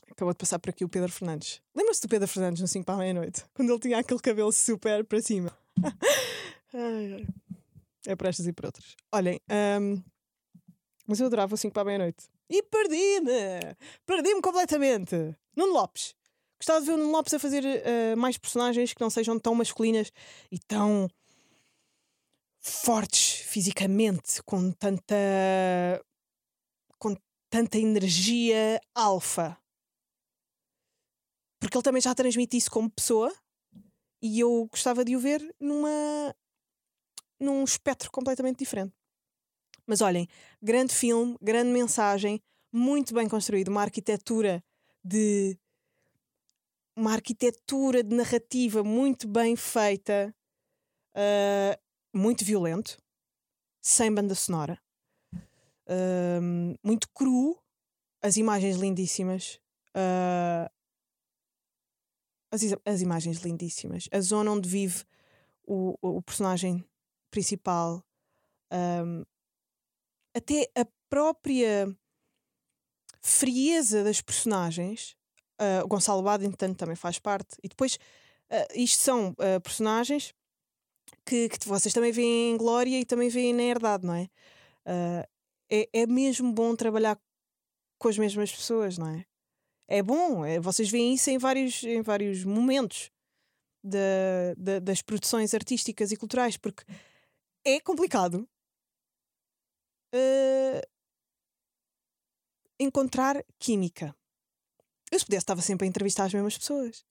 acabou 0.09 0.33
de 0.33 0.37
passar 0.37 0.57
por 0.59 0.69
aqui 0.69 0.85
o 0.85 0.87
Pedro 0.87 1.11
Fernandes. 1.11 1.61
Lembra-se 1.75 2.01
do 2.01 2.07
Pedro 2.07 2.25
Fernandes 2.25 2.61
no 2.61 2.69
5 2.69 2.85
para 2.85 2.95
a 2.95 2.97
meia-noite? 2.99 3.43
Quando 3.53 3.69
ele 3.69 3.79
tinha 3.81 3.99
aquele 3.99 4.21
cabelo 4.21 4.53
super 4.53 5.03
para 5.03 5.21
cima. 5.21 5.51
É 8.07 8.15
para 8.15 8.29
estas 8.29 8.45
e 8.45 8.53
para 8.53 8.67
outras. 8.67 8.95
Olhem, 9.11 9.39
um, 9.81 10.03
mas 11.07 11.19
eu 11.19 11.25
adorava 11.25 11.55
o 11.55 11.57
5 11.57 11.73
para 11.73 11.81
a 11.81 11.85
meia-noite. 11.85 12.25
E 12.49 12.61
perdi-me! 12.61 13.75
Perdi-me 14.05 14.41
completamente! 14.41 15.35
Nuno 15.55 15.73
Lopes. 15.73 16.13
Gostava 16.59 16.81
de 16.81 16.85
ver 16.85 16.93
o 16.93 16.97
Nuno 16.97 17.11
Lopes 17.11 17.33
a 17.33 17.39
fazer 17.39 17.63
uh, 17.63 18.17
mais 18.17 18.37
personagens 18.37 18.93
que 18.93 19.01
não 19.01 19.09
sejam 19.09 19.39
tão 19.39 19.55
masculinas 19.55 20.11
e 20.51 20.59
tão 20.59 21.09
fortes 22.69 23.41
fisicamente, 23.41 24.41
com 24.43 24.71
tanta. 24.71 25.15
com 26.97 27.15
tanta 27.49 27.77
energia 27.77 28.79
alfa. 28.93 29.57
Porque 31.59 31.77
ele 31.77 31.83
também 31.83 32.01
já 32.01 32.13
transmite 32.13 32.57
isso 32.57 32.69
como 32.69 32.89
pessoa 32.89 33.33
e 34.21 34.39
eu 34.39 34.67
gostava 34.71 35.05
de 35.05 35.15
o 35.15 35.19
ver 35.19 35.55
numa 35.59 36.35
num 37.39 37.63
espectro 37.63 38.11
completamente 38.11 38.59
diferente. 38.59 38.93
Mas 39.85 40.01
olhem, 40.01 40.27
grande 40.61 40.93
filme, 40.93 41.37
grande 41.41 41.69
mensagem, 41.69 42.41
muito 42.71 43.13
bem 43.13 43.29
construído, 43.29 43.67
uma 43.67 43.81
arquitetura 43.81 44.63
de 45.03 45.57
uma 46.97 47.13
arquitetura 47.13 48.01
de 48.01 48.15
narrativa 48.15 48.83
muito 48.83 49.27
bem 49.27 49.55
feita, 49.55 50.33
uh, 51.15 51.84
muito 52.15 52.45
violento, 52.45 52.97
sem 53.81 54.13
banda 54.13 54.33
sonora, 54.33 54.81
muito 56.83 57.07
cru, 57.09 57.59
as 58.21 58.37
imagens 58.37 58.77
lindíssimas. 58.77 59.59
Uh, 59.95 60.69
as, 62.51 62.61
as 62.85 63.01
imagens 63.01 63.39
lindíssimas. 63.39 64.07
A 64.11 64.19
zona 64.21 64.51
onde 64.51 64.67
vive 64.67 65.03
o, 65.63 65.95
o 66.01 66.21
personagem 66.21 66.83
principal, 67.29 68.03
um, 68.71 69.23
até 70.33 70.69
a 70.75 70.85
própria 71.09 71.87
frieza 73.21 74.03
das 74.03 74.21
personagens. 74.21 75.15
Uh, 75.59 75.83
o 75.83 75.87
Gonçalo 75.87 76.21
Baddington 76.21 76.73
também 76.73 76.95
faz 76.95 77.19
parte. 77.19 77.57
E 77.63 77.69
depois, 77.69 77.95
uh, 77.95 78.73
isto 78.73 79.01
são 79.01 79.29
uh, 79.31 79.61
personagens 79.61 80.33
que, 81.25 81.49
que, 81.49 81.67
vocês 81.67 81.93
também 81.93 82.11
veem 82.11 82.51
em 82.51 82.57
Glória 82.57 82.99
e 82.99 83.05
também 83.05 83.29
veem 83.29 83.53
na 83.53 83.63
Herdade, 83.63 84.05
não 84.05 84.13
é? 84.13 84.29
é? 85.69 85.89
É 85.93 86.05
mesmo 86.05 86.53
bom 86.53 86.75
trabalhar 86.75 87.19
com 87.97 88.07
as 88.07 88.17
mesmas 88.17 88.51
pessoas, 88.51 88.97
não 88.97 89.07
é? 89.07 89.25
É 89.87 90.01
bom, 90.01 90.43
é, 90.43 90.59
vocês 90.59 90.89
veem 90.89 91.13
isso 91.13 91.29
em 91.29 91.37
vários, 91.37 91.83
em 91.83 92.01
vários 92.01 92.43
momentos 92.43 93.11
de, 93.83 94.55
de, 94.57 94.79
das 94.79 95.01
produções 95.01 95.53
artísticas 95.53 96.11
e 96.11 96.17
culturais, 96.17 96.57
porque 96.57 96.83
é 97.63 97.79
complicado 97.79 98.47
uh, 100.13 100.81
encontrar 102.79 103.43
química. 103.59 104.15
Eu, 105.11 105.19
se 105.19 105.25
pudesse, 105.25 105.43
estava 105.43 105.61
sempre 105.61 105.85
a 105.85 105.89
entrevistar 105.89 106.25
as 106.25 106.33
mesmas 106.33 106.57
pessoas. 106.57 107.05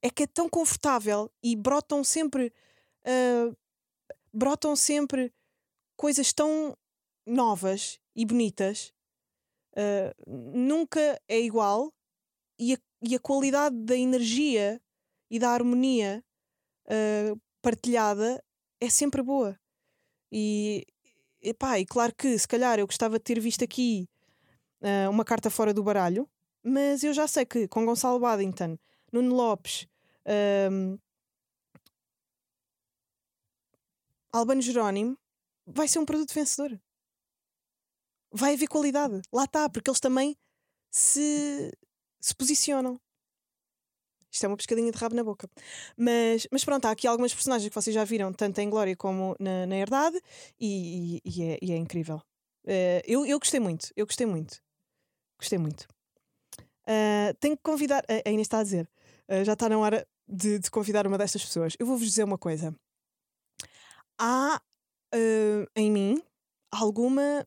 É 0.00 0.08
que 0.08 0.22
é 0.22 0.26
tão 0.26 0.48
confortável 0.48 1.30
e 1.42 1.54
brotam 1.54 2.02
sempre. 2.02 2.52
Uh, 3.06 3.56
brotam 4.32 4.76
sempre 4.76 5.32
coisas 5.96 6.32
tão 6.32 6.76
novas 7.26 8.00
e 8.14 8.24
bonitas. 8.24 8.92
Uh, 9.72 10.12
nunca 10.26 11.20
é 11.28 11.40
igual 11.40 11.92
e 12.58 12.74
a, 12.74 12.78
e 13.02 13.14
a, 13.14 13.20
qualidade 13.20 13.76
da 13.76 13.96
energia 13.96 14.80
e 15.30 15.38
da 15.38 15.50
harmonia 15.50 16.24
uh, 16.86 17.40
partilhada 17.62 18.42
é 18.80 18.88
sempre 18.88 19.22
boa. 19.22 19.58
E, 20.32 20.84
epá, 21.40 21.78
e 21.78 21.86
claro 21.86 22.14
que 22.14 22.36
se 22.38 22.48
calhar 22.48 22.78
eu 22.78 22.86
gostava 22.86 23.18
de 23.18 23.24
ter 23.24 23.38
visto 23.38 23.62
aqui 23.62 24.08
uh, 24.82 25.10
uma 25.10 25.24
carta 25.24 25.50
fora 25.50 25.72
do 25.72 25.82
baralho, 25.82 26.28
mas 26.62 27.04
eu 27.04 27.12
já 27.12 27.26
sei 27.28 27.46
que 27.46 27.68
com 27.68 27.86
Gonçalo 27.86 28.18
Baddington, 28.18 28.76
Nuno 29.12 29.34
Lopes, 29.34 29.86
um, 30.70 30.98
Albano 34.32 34.60
Jerónimo, 34.60 35.16
vai 35.66 35.88
ser 35.88 35.98
um 35.98 36.04
produto 36.04 36.34
vencedor. 36.34 36.78
Vai 38.30 38.54
haver 38.54 38.68
qualidade. 38.68 39.20
Lá 39.32 39.44
está, 39.44 39.68
porque 39.68 39.88
eles 39.88 40.00
também 40.00 40.36
se, 40.90 41.72
se 42.20 42.34
posicionam. 42.34 43.00
Isto 44.30 44.44
é 44.44 44.48
uma 44.48 44.56
pescadinha 44.56 44.92
de 44.92 44.98
rabo 44.98 45.14
na 45.14 45.24
boca. 45.24 45.48
Mas, 45.96 46.46
mas 46.52 46.64
pronto, 46.64 46.84
há 46.84 46.90
aqui 46.90 47.06
algumas 47.06 47.32
personagens 47.32 47.68
que 47.68 47.74
vocês 47.74 47.94
já 47.94 48.04
viram, 48.04 48.32
tanto 48.32 48.58
em 48.60 48.68
Glória 48.68 48.94
como 48.96 49.34
na, 49.40 49.66
na 49.66 49.76
Herdade, 49.76 50.20
e, 50.60 51.20
e, 51.24 51.30
e, 51.30 51.42
é, 51.42 51.58
e 51.62 51.72
é, 51.72 51.76
incrível. 51.76 52.22
Uh, 52.64 53.00
eu, 53.06 53.24
eu 53.24 53.38
gostei 53.38 53.58
muito, 53.58 53.90
eu 53.96 54.04
gostei 54.04 54.26
muito. 54.26 54.60
Gostei 55.38 55.58
muito. 55.58 55.86
Uh, 56.86 57.32
tenho 57.40 57.56
que 57.56 57.62
convidar, 57.62 58.04
a 58.08 58.30
Inês 58.30 58.46
está 58.46 58.58
a 58.58 58.62
dizer, 58.62 58.88
uh, 59.28 59.44
já 59.44 59.54
está 59.54 59.68
na 59.68 59.78
hora 59.78 60.06
de, 60.26 60.58
de, 60.58 60.70
convidar 60.70 61.06
uma 61.06 61.16
destas 61.16 61.44
pessoas. 61.44 61.74
Eu 61.78 61.86
vou-vos 61.86 62.06
dizer 62.06 62.24
uma 62.24 62.38
coisa. 62.38 62.74
Há 64.18 64.60
em 65.76 65.90
mim 65.90 66.22
alguma 66.72 67.46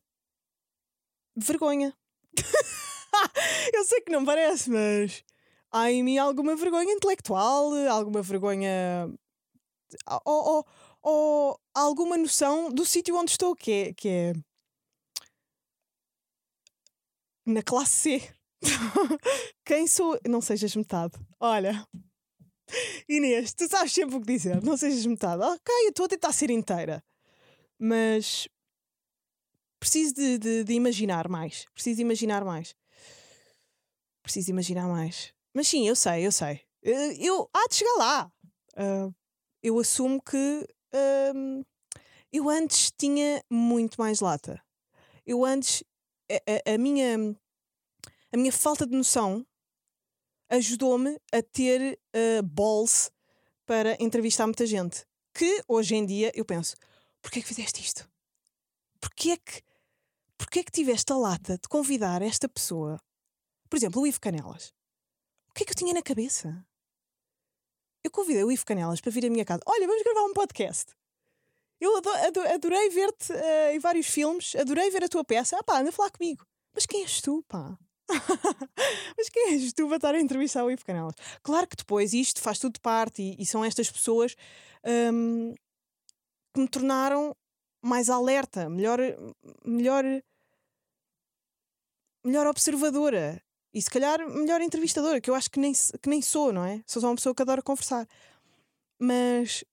vergonha. 1.36 1.94
eu 3.74 3.84
sei 3.84 4.00
que 4.00 4.12
não 4.12 4.24
parece, 4.24 4.70
mas 4.70 5.24
há 5.70 5.90
em 5.90 6.02
mim 6.02 6.18
alguma 6.18 6.56
vergonha 6.56 6.92
intelectual, 6.92 7.72
alguma 7.90 8.22
vergonha. 8.22 9.08
ou, 10.24 10.44
ou, 10.44 10.66
ou 11.02 11.60
alguma 11.74 12.16
noção 12.16 12.70
do 12.70 12.84
sítio 12.84 13.16
onde 13.16 13.32
estou, 13.32 13.54
que 13.54 13.72
é, 13.72 13.92
que 13.92 14.08
é. 14.08 14.32
na 17.46 17.62
classe 17.62 18.20
C. 18.20 18.34
Quem 19.64 19.86
sou? 19.86 20.18
Não 20.26 20.40
sejas 20.40 20.74
metade. 20.76 21.14
Olha. 21.40 21.86
Inês, 23.08 23.52
tu 23.54 23.68
sabes 23.68 23.92
sempre 23.92 24.16
o 24.16 24.20
que 24.20 24.26
dizer. 24.26 24.62
Não 24.62 24.76
sejas 24.76 25.04
metade. 25.06 25.42
Ok, 25.42 25.74
eu 25.84 25.90
estou 25.90 26.06
a 26.06 26.08
tentar 26.08 26.32
ser 26.32 26.50
inteira. 26.50 27.02
Mas 27.78 28.48
preciso 29.78 30.14
de, 30.14 30.38
de, 30.38 30.64
de, 30.64 30.72
imaginar 30.72 31.28
mais. 31.28 31.66
Preciso 31.74 31.96
de 31.96 32.02
imaginar 32.02 32.44
mais. 32.44 32.74
Preciso 34.22 34.46
de 34.46 34.52
imaginar 34.52 34.88
mais. 34.88 35.32
Mas 35.52 35.68
sim, 35.68 35.86
eu 35.88 35.96
sei, 35.96 36.26
eu 36.26 36.32
sei. 36.32 36.60
Eh, 36.84 37.16
eu, 37.18 37.50
há 37.52 37.66
de 37.68 37.74
chegar 37.74 37.94
lá. 37.98 38.32
Uh, 38.74 39.14
eu 39.62 39.78
assumo 39.78 40.22
que 40.22 40.66
uh, 40.94 41.66
eu 42.32 42.48
antes 42.48 42.92
tinha 42.96 43.44
muito 43.50 44.00
mais 44.00 44.20
lata. 44.20 44.62
Eu 45.26 45.44
antes, 45.44 45.84
a, 46.30 46.70
a, 46.70 46.74
a 46.74 46.78
minha, 46.78 47.36
a 48.32 48.36
minha 48.36 48.52
falta 48.52 48.86
de 48.86 48.96
noção 48.96 49.44
ajudou-me 50.52 51.18
a 51.32 51.42
ter 51.42 51.98
uh, 52.14 52.42
balls 52.44 53.10
para 53.66 53.96
entrevistar 54.00 54.46
muita 54.46 54.66
gente. 54.66 55.04
Que 55.34 55.64
hoje 55.66 55.96
em 55.96 56.06
dia 56.06 56.30
eu 56.34 56.44
penso: 56.44 56.76
porquê 57.20 57.40
é 57.40 57.42
que 57.42 57.48
fizeste 57.48 57.80
isto? 57.80 58.08
Porquê 59.00 59.30
é 59.30 59.36
que, 59.36 59.62
porquê 60.38 60.60
é 60.60 60.62
que 60.62 60.70
tiveste 60.70 61.12
a 61.12 61.16
lata 61.16 61.58
de 61.58 61.68
convidar 61.68 62.22
esta 62.22 62.48
pessoa? 62.48 63.00
Por 63.68 63.76
exemplo, 63.76 64.02
o 64.02 64.06
Ivo 64.06 64.20
Canelas. 64.20 64.72
O 65.50 65.54
que 65.54 65.64
é 65.64 65.66
que 65.66 65.72
eu 65.72 65.76
tinha 65.76 65.92
na 65.92 66.02
cabeça? 66.02 66.64
eu 68.04 68.10
convidei 68.10 68.42
o 68.42 68.50
Ivo 68.50 68.64
Canelas 68.64 69.00
para 69.00 69.12
vir 69.12 69.26
à 69.26 69.30
minha 69.30 69.44
casa. 69.44 69.62
Olha, 69.66 69.86
vamos 69.86 70.02
gravar 70.02 70.24
um 70.24 70.32
podcast. 70.32 70.92
Eu 71.80 71.96
adorei 72.54 72.90
ver-te 72.90 73.32
uh, 73.32 73.70
em 73.72 73.78
vários 73.78 74.06
filmes, 74.06 74.54
adorei 74.54 74.90
ver 74.90 75.04
a 75.04 75.08
tua 75.08 75.24
peça. 75.24 75.56
Ah 75.58 75.64
pá, 75.64 75.80
anda 75.80 75.88
a 75.88 75.92
falar 75.92 76.10
comigo. 76.10 76.44
Mas 76.74 76.86
quem 76.86 77.02
és 77.02 77.20
tu, 77.20 77.44
pá? 77.48 77.76
Mas 79.16 79.28
quem 79.28 79.54
és 79.54 79.72
tu 79.72 79.86
para 79.86 79.96
estar 79.96 80.14
a 80.14 80.20
entrevistar 80.20 80.64
o 80.64 80.70
Ivo 80.70 80.84
Canelas? 80.84 81.14
Claro 81.42 81.66
que 81.66 81.76
depois 81.76 82.12
isto 82.12 82.40
faz 82.40 82.58
tudo 82.58 82.80
parte 82.80 83.22
e, 83.22 83.42
e 83.42 83.46
são 83.46 83.64
estas 83.64 83.90
pessoas 83.90 84.36
um, 85.12 85.54
que 86.54 86.60
me 86.60 86.68
tornaram 86.68 87.34
mais 87.82 88.08
alerta, 88.08 88.68
melhor, 88.68 89.00
melhor, 89.64 90.04
melhor 92.24 92.46
observadora 92.46 93.42
e 93.74 93.80
se 93.80 93.90
calhar 93.90 94.18
melhor 94.28 94.60
entrevistadora, 94.60 95.20
que 95.20 95.30
eu 95.30 95.34
acho 95.34 95.50
que 95.50 95.58
nem, 95.58 95.72
que 95.72 96.08
nem 96.08 96.20
sou, 96.20 96.52
não 96.52 96.64
é? 96.64 96.82
Sou 96.86 97.00
só 97.00 97.08
uma 97.08 97.16
pessoa 97.16 97.34
que 97.34 97.42
adora 97.42 97.62
conversar. 97.62 98.06
Mas 98.98 99.64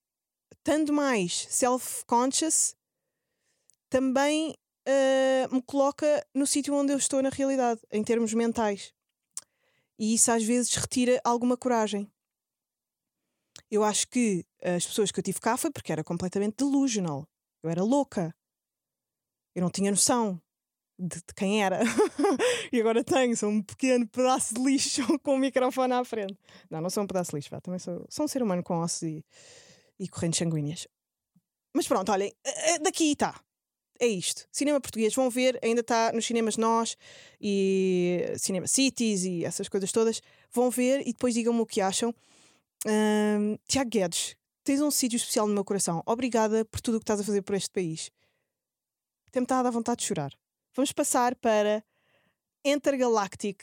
estando 0.52 0.94
mais 0.94 1.48
self-conscious, 1.50 2.76
também 3.90 4.56
uh, 4.90 5.56
me 5.56 5.62
coloca 5.62 6.26
no 6.34 6.48
sítio 6.48 6.74
onde 6.74 6.92
eu 6.92 6.98
estou 6.98 7.22
na 7.22 7.30
realidade, 7.30 7.80
em 7.92 8.04
termos 8.04 8.34
mentais. 8.34 8.94
E 9.98 10.14
isso 10.14 10.32
às 10.32 10.44
vezes 10.44 10.74
retira 10.76 11.22
alguma 11.24 11.56
coragem. 11.56 12.10
Eu 13.70 13.84
acho 13.84 14.08
que 14.08 14.46
as 14.64 14.86
pessoas 14.86 15.12
que 15.12 15.20
eu 15.20 15.24
tive 15.24 15.40
cá 15.40 15.58
foi 15.58 15.72
porque 15.72 15.92
era 15.92 16.04
completamente 16.04 16.58
delusional. 16.58 17.28
Eu 17.62 17.70
era 17.70 17.84
louca. 17.84 18.34
Eu 19.54 19.62
não 19.62 19.70
tinha 19.70 19.92
noção 19.92 20.42
de, 20.98 21.18
de 21.18 21.34
quem 21.36 21.64
era. 21.64 21.80
e 22.72 22.80
agora 22.80 23.04
tenho, 23.04 23.36
sou 23.36 23.50
um 23.50 23.62
pequeno 23.62 24.08
pedaço 24.08 24.54
de 24.56 24.62
lixo 24.62 25.02
com 25.20 25.36
o 25.36 25.38
microfone 25.38 25.94
à 25.94 26.04
frente. 26.04 26.38
Não, 26.70 26.82
não 26.82 26.90
sou 26.90 27.04
um 27.04 27.08
pedaço 27.08 27.32
de 27.32 27.38
lixo, 27.38 27.62
também 27.62 27.80
sou, 27.80 28.06
sou 28.10 28.26
um 28.26 28.28
ser 28.28 28.42
humano 28.42 28.64
com 28.64 28.80
ossos 28.80 29.04
e, 29.04 29.26
e 30.00 30.08
correntes 30.08 30.40
sanguíneas. 30.40 30.88
Mas 31.74 31.88
pronto, 31.88 32.12
olhem, 32.12 32.34
eh, 32.44 32.76
eh, 32.76 32.80
daqui 32.80 33.12
está. 33.12 33.40
É 34.00 34.08
isto. 34.08 34.48
Cinema 34.50 34.80
português, 34.80 35.14
vão 35.14 35.30
ver, 35.30 35.60
ainda 35.62 35.82
está 35.82 36.12
nos 36.14 36.26
cinemas 36.26 36.56
Nós 36.56 36.96
e 37.40 38.34
Cinema 38.38 38.66
Cities 38.66 39.26
e 39.26 39.44
essas 39.44 39.68
coisas 39.68 39.92
todas. 39.92 40.22
Vão 40.52 40.72
ver 40.72 41.02
e 41.02 41.12
depois 41.12 41.34
digam-me 41.34 41.60
o 41.60 41.66
que 41.66 41.82
acham. 41.82 42.16
Um, 42.88 43.58
Tiago 43.68 43.90
Guedes, 43.90 44.38
tens 44.64 44.80
um 44.82 44.90
sítio 44.90 45.18
especial 45.18 45.48
no 45.48 45.54
meu 45.54 45.66
coração. 45.66 46.02
Obrigada 46.06 46.64
por 46.64 46.80
tudo 46.80 46.96
o 46.96 47.00
que 47.00 47.04
estás 47.04 47.20
a 47.20 47.24
fazer 47.26 47.42
por 47.42 47.56
este 47.56 47.70
país. 47.72 48.10
Tem-me 49.32 49.44
estado 49.44 49.68
à 49.68 49.72
vontade 49.72 50.00
de 50.00 50.08
chorar. 50.08 50.32
Vamos 50.74 50.94
passar 50.94 51.36
para 51.36 51.84
Intergalactic. 52.64 53.62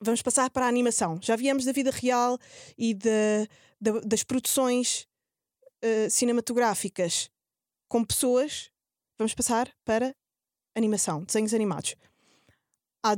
Vamos 0.00 0.20
passar 0.20 0.50
para 0.50 0.66
a 0.66 0.68
animação. 0.68 1.18
Já 1.22 1.34
viemos 1.34 1.64
da 1.64 1.72
vida 1.72 1.90
real 1.90 2.38
e 2.76 2.92
de, 2.92 3.48
de 3.80 4.00
das 4.02 4.22
produções 4.22 5.08
uh, 5.82 6.10
cinematográficas 6.10 7.30
com 7.88 8.04
pessoas. 8.04 8.70
Vamos 9.18 9.34
passar 9.34 9.68
para 9.84 10.14
animação, 10.76 11.24
desenhos 11.24 11.52
animados. 11.52 11.96
Há 13.04 13.16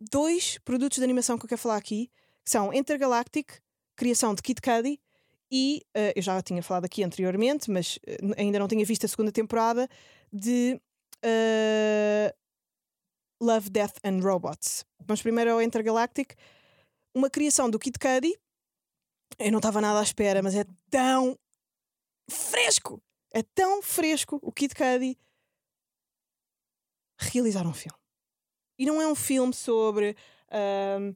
dois 0.00 0.58
produtos 0.58 0.98
de 0.98 1.04
animação 1.04 1.38
que 1.38 1.44
eu 1.44 1.48
quero 1.48 1.60
falar 1.60 1.76
aqui, 1.76 2.10
que 2.44 2.50
são 2.50 2.74
Intergalactic, 2.74 3.52
criação 3.94 4.34
de 4.34 4.42
Kid 4.42 4.60
Cudi, 4.60 5.00
e 5.48 5.82
uh, 5.96 6.12
eu 6.16 6.22
já 6.22 6.42
tinha 6.42 6.62
falado 6.64 6.86
aqui 6.86 7.04
anteriormente, 7.04 7.70
mas 7.70 7.96
uh, 7.96 8.34
ainda 8.36 8.58
não 8.58 8.66
tinha 8.66 8.84
visto 8.84 9.04
a 9.04 9.08
segunda 9.08 9.30
temporada 9.30 9.88
de 10.32 10.80
uh, 11.24 12.36
Love, 13.40 13.70
Death 13.70 13.98
and 14.04 14.20
Robots. 14.20 14.84
Vamos 15.06 15.22
primeiro 15.22 15.52
ao 15.52 15.62
Intergalactic, 15.62 16.34
uma 17.14 17.30
criação 17.30 17.70
do 17.70 17.78
Kid 17.78 18.00
Cudi. 18.00 18.36
Eu 19.38 19.52
não 19.52 19.60
estava 19.60 19.80
nada 19.80 20.00
à 20.00 20.02
espera, 20.02 20.42
mas 20.42 20.56
é 20.56 20.64
tão 20.90 21.38
fresco! 22.28 23.00
É 23.32 23.42
tão 23.42 23.80
fresco 23.80 24.40
o 24.42 24.50
Kid 24.50 24.74
Cudi 24.74 25.16
realizar 27.18 27.66
um 27.66 27.72
filme. 27.72 27.98
E 28.78 28.86
não 28.86 29.00
é 29.00 29.06
um 29.06 29.14
filme 29.14 29.52
sobre. 29.52 30.16
Um, 30.52 31.14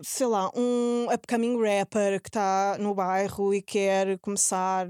sei 0.00 0.26
lá, 0.26 0.50
um 0.54 1.08
upcoming 1.12 1.60
rapper 1.60 2.22
que 2.22 2.28
está 2.28 2.76
no 2.78 2.94
bairro 2.94 3.52
e 3.52 3.60
quer 3.60 4.18
começar. 4.20 4.86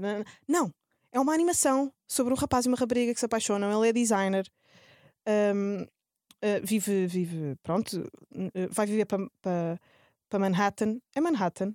Não. 0.47 0.71
É 1.11 1.19
uma 1.19 1.33
animação 1.33 1.91
sobre 2.07 2.33
um 2.33 2.37
rapaz 2.37 2.65
e 2.65 2.67
uma 2.67 2.77
rapariga 2.77 3.13
que 3.13 3.19
se 3.19 3.25
apaixonam. 3.25 3.71
Ele 3.71 3.89
é 3.89 3.93
designer. 3.93 4.45
Um, 5.27 5.81
uh, 5.81 5.87
eh, 6.41 6.59
vive, 6.61 7.07
vive, 7.07 7.55
pronto, 7.63 7.97
uh, 8.35 8.69
vai 8.69 8.85
viver 8.85 9.05
para 9.05 9.27
pa, 9.41 9.79
pa 10.29 10.39
Manhattan. 10.39 10.99
É 11.15 11.21
Manhattan? 11.21 11.73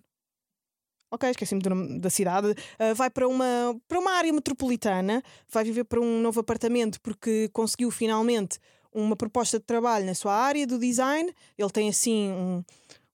Ok, 1.14 1.28
esqueci-me 1.28 1.60
da 2.00 2.08
cidade. 2.08 2.48
Uh, 2.48 2.94
vai 2.94 3.10
para 3.10 3.28
uma, 3.28 3.78
para 3.86 3.98
uma 3.98 4.12
área 4.12 4.32
metropolitana, 4.32 5.22
vai 5.46 5.62
viver 5.62 5.84
para 5.84 6.00
um 6.00 6.22
novo 6.22 6.40
apartamento 6.40 6.98
porque 7.02 7.50
conseguiu 7.52 7.90
finalmente 7.90 8.58
uma 8.90 9.14
proposta 9.14 9.58
de 9.58 9.66
trabalho 9.66 10.06
na 10.06 10.14
sua 10.14 10.34
área 10.34 10.66
do 10.66 10.78
design. 10.78 11.30
Ele 11.58 11.70
tem 11.70 11.90
assim 11.90 12.30
um, 12.30 12.64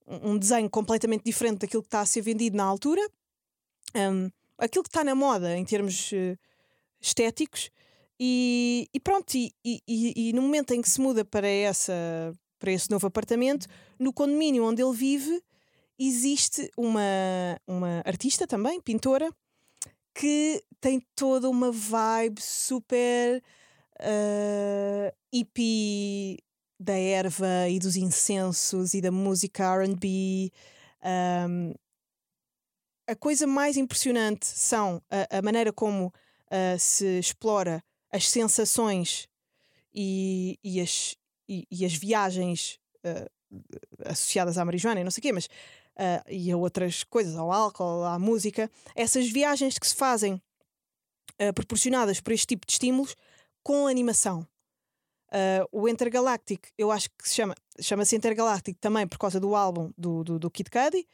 um 0.06 0.38
desenho 0.38 0.70
completamente 0.70 1.24
diferente 1.24 1.58
daquilo 1.58 1.82
que 1.82 1.88
está 1.88 2.00
a 2.00 2.06
ser 2.06 2.22
vendido 2.22 2.56
na 2.56 2.62
altura. 2.62 3.02
Um, 3.96 4.30
aquilo 4.56 4.84
que 4.84 4.90
está 4.90 5.02
na 5.02 5.16
moda 5.16 5.56
em 5.56 5.64
termos 5.64 6.12
uh, 6.12 6.38
estéticos. 7.00 7.68
E, 8.20 8.88
e 8.94 9.00
pronto, 9.00 9.34
e, 9.34 9.52
e, 9.64 9.80
e, 9.88 10.32
no 10.32 10.42
momento 10.42 10.72
em 10.72 10.80
que 10.80 10.88
se 10.88 11.00
muda 11.00 11.24
para, 11.24 11.48
essa, 11.48 11.92
para 12.60 12.70
esse 12.70 12.88
novo 12.92 13.08
apartamento, 13.08 13.66
no 13.98 14.12
condomínio 14.12 14.64
onde 14.64 14.80
ele 14.80 14.94
vive, 14.94 15.42
existe 15.98 16.70
uma, 16.76 17.00
uma 17.66 18.02
artista 18.04 18.46
também, 18.46 18.80
pintora, 18.80 19.30
que 20.14 20.62
tem 20.80 21.00
toda 21.14 21.48
uma 21.48 21.72
vibe 21.72 22.40
super 22.40 23.42
uh, 24.00 25.16
hippie 25.32 26.38
da 26.78 26.94
erva 26.94 27.68
e 27.68 27.78
dos 27.78 27.96
incensos 27.96 28.94
e 28.94 29.00
da 29.00 29.10
música 29.10 29.82
RB. 29.82 30.52
Um, 31.02 31.74
a 33.06 33.16
coisa 33.16 33.46
mais 33.46 33.76
impressionante 33.76 34.46
são 34.46 35.02
a, 35.10 35.38
a 35.38 35.42
maneira 35.42 35.72
como 35.72 36.06
uh, 36.06 36.78
se 36.78 37.18
explora 37.18 37.82
as 38.12 38.28
sensações 38.28 39.26
e, 39.92 40.58
e, 40.62 40.80
as, 40.80 41.16
e, 41.48 41.66
e 41.70 41.84
as 41.84 41.94
viagens 41.94 42.78
uh, 43.04 43.28
associadas 44.04 44.58
à 44.58 44.64
marijuana 44.64 45.00
e 45.00 45.04
não 45.04 45.10
sei 45.10 45.20
o 45.20 45.22
quê, 45.22 45.32
mas 45.32 45.48
uh, 45.98 46.24
e 46.28 46.50
a 46.50 46.56
outras 46.56 47.04
coisas, 47.04 47.36
ao 47.36 47.52
álcool, 47.52 48.04
à 48.04 48.18
música, 48.18 48.70
essas 48.94 49.28
viagens 49.28 49.78
que 49.78 49.86
se 49.86 49.94
fazem 49.94 50.40
proporcionadas 51.54 52.20
por 52.20 52.32
este 52.32 52.48
tipo 52.48 52.66
de 52.66 52.72
estímulos 52.72 53.14
com 53.62 53.86
animação. 53.86 54.44
Uh, 55.28 55.68
o 55.70 55.86
Intergalactic, 55.86 56.68
eu 56.78 56.90
acho 56.90 57.10
que 57.10 57.28
se 57.28 57.34
chama, 57.34 57.54
chama-se 57.78 58.16
Intergalactic 58.16 58.78
também 58.80 59.06
por 59.06 59.18
causa 59.18 59.38
do 59.38 59.54
álbum 59.54 59.92
do, 59.96 60.24
do, 60.24 60.38
do 60.38 60.50
Kid 60.50 60.70
Cudi. 60.70 61.06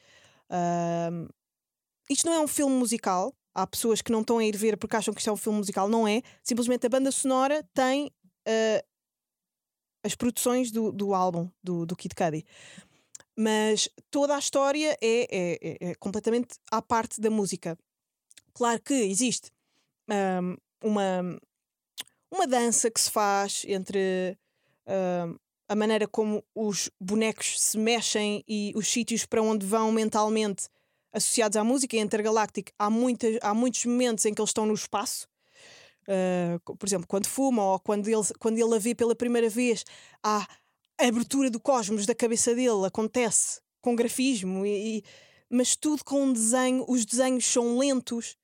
Uh, 0.48 1.28
isto 2.08 2.26
não 2.26 2.34
é 2.34 2.40
um 2.40 2.46
filme 2.46 2.74
musical. 2.76 3.34
Há 3.52 3.66
pessoas 3.66 4.02
que 4.02 4.12
não 4.12 4.20
estão 4.20 4.38
a 4.38 4.44
ir 4.44 4.56
ver 4.56 4.76
porque 4.76 4.94
acham 4.96 5.12
que 5.12 5.20
isto 5.20 5.30
é 5.30 5.32
um 5.32 5.36
filme 5.36 5.58
musical. 5.58 5.88
Não 5.88 6.06
é. 6.06 6.22
Simplesmente 6.42 6.86
a 6.86 6.88
banda 6.88 7.10
sonora 7.10 7.64
tem 7.74 8.06
uh, 8.46 8.86
as 10.04 10.14
produções 10.14 10.70
do, 10.70 10.92
do 10.92 11.12
álbum 11.12 11.50
do, 11.62 11.84
do 11.84 11.96
Kid 11.96 12.14
Cudi. 12.14 12.46
Mas 13.36 13.88
toda 14.10 14.36
a 14.36 14.38
história 14.38 14.96
é, 15.00 15.26
é, 15.30 15.58
é, 15.60 15.90
é 15.90 15.94
completamente 15.96 16.56
à 16.70 16.80
parte 16.80 17.20
da 17.20 17.30
música. 17.30 17.76
Claro 18.52 18.80
que 18.80 18.94
existe 18.94 19.50
um, 20.08 20.56
uma, 20.88 21.40
uma 22.30 22.46
dança 22.46 22.90
que 22.90 23.00
se 23.00 23.10
faz 23.10 23.64
entre 23.66 24.38
uh, 24.86 25.38
a 25.68 25.74
maneira 25.74 26.06
como 26.06 26.44
os 26.54 26.90
bonecos 27.00 27.60
se 27.60 27.78
mexem 27.78 28.44
e 28.46 28.72
os 28.76 28.88
sítios 28.88 29.26
para 29.26 29.42
onde 29.42 29.66
vão 29.66 29.90
mentalmente 29.90 30.68
associados 31.12 31.56
à 31.56 31.64
música. 31.64 31.96
Em 31.96 32.00
Intergalactic 32.00 32.70
há, 32.78 32.90
muitas, 32.90 33.38
há 33.40 33.54
muitos 33.54 33.84
momentos 33.84 34.24
em 34.24 34.34
que 34.34 34.40
eles 34.40 34.50
estão 34.50 34.66
no 34.66 34.74
espaço. 34.74 35.26
Uh, 36.06 36.76
por 36.76 36.86
exemplo, 36.86 37.06
quando 37.08 37.26
fumam 37.26 37.64
ou 37.64 37.80
quando 37.80 38.08
ele, 38.08 38.22
quando 38.38 38.58
ele 38.58 38.74
a 38.74 38.78
vê 38.78 38.94
pela 38.94 39.16
primeira 39.16 39.48
vez, 39.48 39.84
há 40.22 40.46
a 40.98 41.06
abertura 41.06 41.50
do 41.50 41.60
cosmos 41.60 42.06
da 42.06 42.14
cabeça 42.14 42.54
dele, 42.54 42.86
acontece 42.86 43.60
com 43.80 43.96
grafismo, 43.96 44.64
e, 44.64 44.98
e, 44.98 45.04
mas 45.50 45.76
tudo 45.76 46.04
com 46.04 46.22
um 46.22 46.32
desenho. 46.32 46.84
Os 46.88 47.04
desenhos 47.04 47.44
são 47.44 47.78
lentos, 47.78 48.36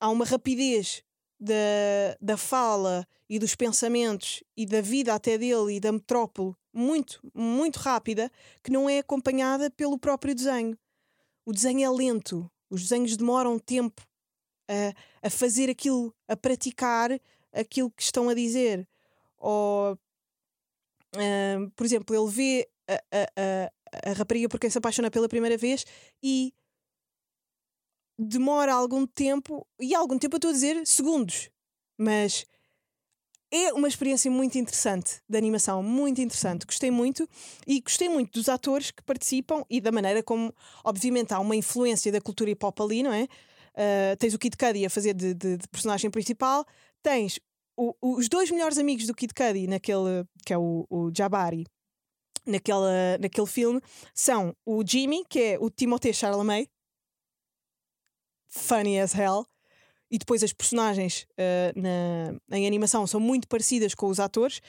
há 0.00 0.08
uma 0.10 0.24
rapidez 0.24 1.02
da, 1.38 2.16
da 2.20 2.36
fala 2.36 3.06
e 3.28 3.38
dos 3.38 3.54
pensamentos 3.54 4.42
e 4.56 4.66
da 4.66 4.80
vida 4.80 5.14
até 5.14 5.36
dele 5.36 5.76
e 5.76 5.80
da 5.80 5.92
metrópole 5.92 6.54
muito, 6.72 7.20
muito 7.34 7.76
rápida, 7.78 8.30
que 8.62 8.70
não 8.70 8.88
é 8.88 8.98
acompanhada 8.98 9.70
pelo 9.70 9.98
próprio 9.98 10.34
desenho. 10.34 10.78
O 11.44 11.52
desenho 11.52 11.84
é 11.84 11.90
lento, 11.90 12.50
os 12.70 12.82
desenhos 12.82 13.16
demoram 13.16 13.58
tempo 13.58 14.02
a, 14.68 15.26
a 15.26 15.30
fazer 15.30 15.70
aquilo, 15.70 16.14
a 16.26 16.36
praticar 16.36 17.10
aquilo 17.52 17.90
que 17.90 18.02
estão 18.02 18.28
a 18.28 18.34
dizer. 18.34 18.86
Ou, 19.38 19.98
por 21.76 21.84
exemplo, 21.84 22.14
ele 22.14 22.30
vê 22.30 22.68
a, 22.88 22.94
a, 22.94 23.70
a, 24.06 24.10
a 24.10 24.12
rapariga 24.12 24.48
por 24.48 24.60
quem 24.60 24.70
se 24.70 24.78
apaixona 24.78 25.10
pela 25.10 25.28
primeira 25.28 25.56
vez 25.56 25.84
e 26.22 26.52
demora 28.18 28.72
algum 28.72 29.06
tempo, 29.06 29.66
e 29.78 29.94
algum 29.94 30.18
tempo 30.18 30.34
eu 30.34 30.38
estou 30.38 30.50
a 30.50 30.54
dizer 30.54 30.86
segundos, 30.86 31.50
mas 31.96 32.44
é 33.50 33.72
uma 33.72 33.88
experiência 33.88 34.30
muito 34.30 34.58
interessante 34.58 35.22
de 35.28 35.38
animação, 35.38 35.82
muito 35.82 36.20
interessante. 36.20 36.66
Gostei 36.66 36.90
muito 36.90 37.28
e 37.66 37.80
gostei 37.80 38.08
muito 38.08 38.32
dos 38.32 38.48
atores 38.48 38.90
que 38.90 39.02
participam 39.02 39.64
e 39.70 39.80
da 39.80 39.90
maneira 39.90 40.22
como, 40.22 40.54
obviamente, 40.84 41.32
há 41.32 41.40
uma 41.40 41.56
influência 41.56 42.12
da 42.12 42.20
cultura 42.20 42.50
hip 42.50 42.64
hop 42.64 42.80
ali, 42.80 43.02
não 43.02 43.12
é? 43.12 43.24
Uh, 43.24 44.16
tens 44.18 44.34
o 44.34 44.38
Kid 44.38 44.56
Cudi 44.56 44.84
a 44.84 44.90
fazer 44.90 45.14
de, 45.14 45.32
de, 45.32 45.56
de 45.56 45.68
personagem 45.68 46.10
principal, 46.10 46.66
tens 47.02 47.38
o, 47.78 47.94
os 48.16 48.28
dois 48.28 48.50
melhores 48.50 48.76
amigos 48.76 49.06
do 49.06 49.14
Kid 49.14 49.32
Cudi, 49.32 49.68
naquele, 49.68 50.24
que 50.44 50.52
é 50.52 50.58
o, 50.58 50.84
o 50.90 51.10
Jabari, 51.16 51.64
naquela, 52.44 53.16
naquele 53.20 53.46
filme, 53.46 53.80
são 54.12 54.54
o 54.66 54.82
Jimmy, 54.84 55.24
que 55.28 55.40
é 55.40 55.58
o 55.60 55.70
Timothée 55.70 56.12
Chalamet, 56.12 56.68
funny 58.48 58.98
as 58.98 59.14
hell, 59.14 59.46
e 60.10 60.18
depois 60.18 60.42
as 60.42 60.52
personagens 60.52 61.26
uh, 61.32 61.80
na, 61.80 62.56
em 62.56 62.66
animação 62.66 63.06
são 63.06 63.20
muito 63.20 63.46
parecidas 63.46 63.94
com 63.94 64.08
os 64.08 64.18
atores. 64.18 64.60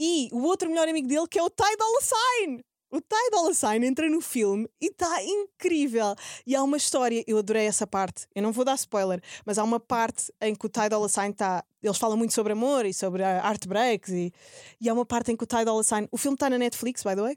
E 0.00 0.28
o 0.32 0.44
outro 0.44 0.68
melhor 0.68 0.88
amigo 0.88 1.08
dele, 1.08 1.26
que 1.28 1.38
é 1.38 1.42
o 1.42 1.50
Ty 1.50 1.76
Dolla 1.76 2.00
Sign. 2.00 2.64
O 2.90 3.02
Ty 3.02 3.30
Dolla 3.30 3.52
Sign 3.52 3.86
entra 3.86 4.08
no 4.08 4.20
filme 4.20 4.66
e 4.80 4.86
está 4.86 5.22
incrível. 5.22 6.14
E 6.46 6.56
há 6.56 6.62
uma 6.62 6.78
história, 6.78 7.22
eu 7.26 7.36
adorei 7.36 7.66
essa 7.66 7.86
parte. 7.86 8.26
Eu 8.34 8.42
não 8.42 8.50
vou 8.50 8.64
dar 8.64 8.76
spoiler, 8.76 9.20
mas 9.44 9.58
há 9.58 9.64
uma 9.64 9.78
parte 9.78 10.32
em 10.40 10.54
que 10.54 10.64
o 10.64 10.68
Ty 10.70 10.88
Dolla 10.88 11.08
Sign 11.08 11.30
está. 11.30 11.62
Eles 11.82 11.98
falam 11.98 12.16
muito 12.16 12.32
sobre 12.32 12.54
amor 12.54 12.86
e 12.86 12.94
sobre 12.94 13.22
art 13.22 13.66
breaks. 13.66 14.10
E, 14.10 14.32
e 14.80 14.88
há 14.88 14.94
uma 14.94 15.04
parte 15.04 15.30
em 15.30 15.36
que 15.36 15.44
o 15.44 15.46
Ty 15.46 15.66
Dolla 15.66 15.82
Sign. 15.82 16.08
O 16.10 16.16
filme 16.16 16.34
está 16.34 16.48
na 16.48 16.56
Netflix, 16.56 17.02
by 17.02 17.14
the 17.14 17.22
way. 17.22 17.36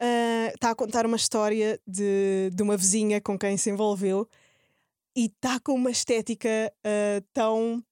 Uh, 0.00 0.54
está 0.54 0.70
a 0.70 0.74
contar 0.74 1.04
uma 1.04 1.16
história 1.16 1.78
de, 1.86 2.50
de 2.54 2.62
uma 2.62 2.76
vizinha 2.76 3.20
com 3.20 3.38
quem 3.38 3.56
se 3.56 3.68
envolveu 3.68 4.26
e 5.14 5.26
está 5.26 5.60
com 5.60 5.74
uma 5.74 5.90
estética 5.90 6.72
uh, 6.78 7.20
tão. 7.34 7.84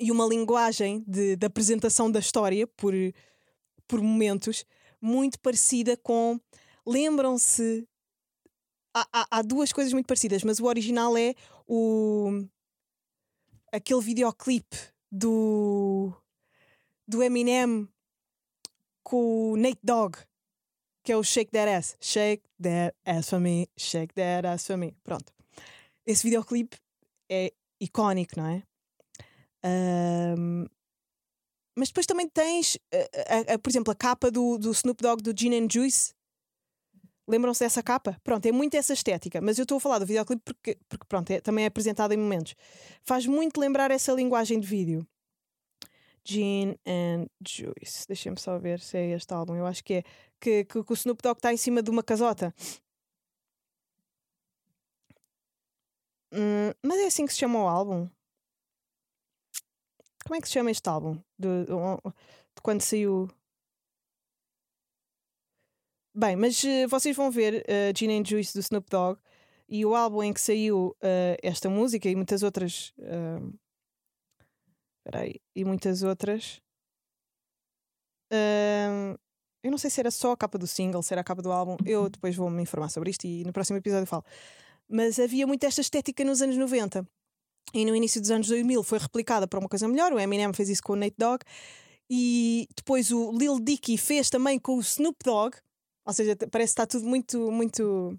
e 0.00 0.10
uma 0.10 0.24
linguagem 0.24 1.04
de, 1.06 1.36
de 1.36 1.44
apresentação 1.44 2.10
da 2.10 2.20
história 2.20 2.66
por, 2.66 2.94
por 3.86 4.00
momentos 4.00 4.64
muito 5.02 5.38
parecida 5.40 5.96
com. 5.96 6.40
Lembram-se. 6.86 7.86
Há, 8.94 9.06
há, 9.12 9.26
há, 9.30 9.42
duas 9.42 9.72
coisas 9.72 9.92
muito 9.92 10.06
parecidas, 10.06 10.42
mas 10.44 10.60
o 10.60 10.66
original 10.66 11.16
é 11.16 11.34
o. 11.66 12.46
aquele 13.72 14.00
videoclipe 14.00 14.76
do. 15.10 16.12
do 17.06 17.22
Eminem 17.22 17.88
com 19.02 19.52
o 19.52 19.56
Nate 19.56 19.80
Dogg, 19.82 20.16
que 21.02 21.12
é 21.12 21.16
o 21.16 21.22
Shake 21.24 21.50
That 21.50 21.68
Ass. 21.70 21.96
Shake 22.00 22.44
That 22.62 22.96
Ass 23.04 23.28
for 23.28 23.40
me, 23.40 23.68
Shake 23.76 24.14
That 24.14 24.46
Ass 24.46 24.66
for 24.66 24.76
me. 24.76 24.94
Pronto 25.02 25.32
esse 26.06 26.24
videoclipe 26.24 26.76
é 27.30 27.52
icónico, 27.80 28.34
não 28.36 28.46
é? 28.46 28.62
Um, 29.64 30.66
mas 31.76 31.88
depois 31.88 32.06
também 32.06 32.28
tens, 32.28 32.78
a, 33.52 33.58
por 33.58 33.70
exemplo, 33.70 33.92
a 33.92 33.94
capa 33.94 34.30
do, 34.30 34.58
do 34.58 34.70
Snoop 34.72 35.02
Dogg 35.02 35.22
do 35.22 35.32
Gin 35.36 35.54
and 35.54 35.68
Juice. 35.70 36.14
Lembram-se 37.26 37.60
dessa 37.60 37.82
capa? 37.82 38.20
Pronto, 38.24 38.44
é 38.46 38.52
muito 38.52 38.76
essa 38.76 38.92
estética, 38.92 39.40
mas 39.40 39.58
eu 39.58 39.62
estou 39.62 39.78
a 39.78 39.80
falar 39.80 39.98
do 39.98 40.06
videoclipe 40.06 40.42
porque, 40.44 40.76
porque 40.88 41.06
pronto, 41.08 41.30
é, 41.30 41.40
também 41.40 41.64
é 41.64 41.68
apresentado 41.68 42.12
em 42.12 42.16
momentos. 42.16 42.54
Faz 43.02 43.26
muito 43.26 43.60
lembrar 43.60 43.90
essa 43.90 44.12
linguagem 44.12 44.58
de 44.58 44.66
vídeo. 44.66 45.06
Gin 46.24 46.76
and 46.86 47.26
Juice. 47.46 48.06
Deixem-me 48.06 48.38
só 48.38 48.58
ver 48.58 48.80
se 48.80 48.96
é 48.96 49.10
este 49.10 49.32
álbum. 49.32 49.56
Eu 49.56 49.66
acho 49.66 49.82
que 49.82 49.94
é. 49.94 50.02
Que, 50.40 50.64
que, 50.64 50.82
que 50.82 50.92
o 50.92 50.94
Snoop 50.94 51.22
Dogg 51.22 51.38
está 51.38 51.52
em 51.52 51.56
cima 51.56 51.82
de 51.82 51.90
uma 51.90 52.02
casota. 52.02 52.54
Hum, 56.32 56.72
mas 56.82 56.98
é 56.98 57.06
assim 57.06 57.26
que 57.26 57.32
se 57.32 57.38
chama 57.40 57.62
o 57.62 57.68
álbum? 57.68 58.08
Como 60.24 60.36
é 60.36 60.40
que 60.40 60.46
se 60.48 60.54
chama 60.54 60.70
este 60.70 60.88
álbum? 60.88 61.14
De, 61.38 61.64
de, 61.64 61.72
de 62.54 62.62
quando 62.62 62.80
saiu. 62.80 63.28
Bem, 66.14 66.36
mas 66.36 66.62
uh, 66.62 66.88
vocês 66.88 67.16
vão 67.16 67.30
ver 67.30 67.64
uh, 67.64 67.96
Gin 67.96 68.20
and 68.20 68.24
Juice 68.24 68.52
do 68.52 68.60
Snoop 68.60 68.88
Dogg 68.90 69.18
e 69.68 69.86
o 69.86 69.94
álbum 69.94 70.22
em 70.22 70.32
que 70.32 70.40
saiu 70.40 70.94
uh, 71.02 71.36
esta 71.42 71.70
música 71.70 72.08
e 72.08 72.14
muitas 72.14 72.42
outras. 72.42 72.92
Uh, 72.98 73.58
peraí, 75.02 75.40
e 75.56 75.64
muitas 75.64 76.02
outras. 76.02 76.60
Uh, 78.30 79.18
eu 79.62 79.70
não 79.70 79.78
sei 79.78 79.88
se 79.90 80.00
era 80.00 80.10
só 80.10 80.32
a 80.32 80.36
capa 80.36 80.58
do 80.58 80.66
single, 80.66 81.02
se 81.02 81.14
era 81.14 81.20
a 81.20 81.24
capa 81.24 81.40
do 81.40 81.50
álbum. 81.52 81.76
Eu 81.86 82.10
depois 82.10 82.36
vou 82.36 82.50
me 82.50 82.62
informar 82.62 82.90
sobre 82.90 83.10
isto 83.10 83.24
e 83.26 83.44
no 83.44 83.52
próximo 83.52 83.78
episódio 83.78 84.06
falo. 84.06 84.24
Mas 84.88 85.18
havia 85.18 85.46
muito 85.46 85.64
esta 85.64 85.80
estética 85.80 86.22
nos 86.22 86.42
anos 86.42 86.56
90. 86.56 87.06
E 87.74 87.84
no 87.84 87.96
início 87.96 88.20
dos 88.20 88.30
anos 88.30 88.48
2000 88.48 88.82
foi 88.82 88.98
replicada 88.98 89.46
para 89.46 89.58
uma 89.58 89.68
coisa 89.68 89.88
melhor. 89.88 90.12
O 90.12 90.18
Eminem 90.18 90.52
fez 90.52 90.68
isso 90.68 90.82
com 90.82 90.92
o 90.92 90.96
Nate 90.96 91.16
Dogg. 91.18 91.44
E 92.10 92.68
depois 92.76 93.10
o 93.10 93.32
Lil 93.32 93.58
Dicky 93.58 93.96
fez 93.96 94.28
também 94.28 94.58
com 94.58 94.76
o 94.76 94.80
Snoop 94.80 95.16
Dogg. 95.24 95.56
Ou 96.04 96.12
seja, 96.12 96.36
parece 96.50 96.74
que 96.74 96.80
está 96.80 96.86
tudo 96.86 97.06
muito, 97.06 97.50
muito 97.50 98.18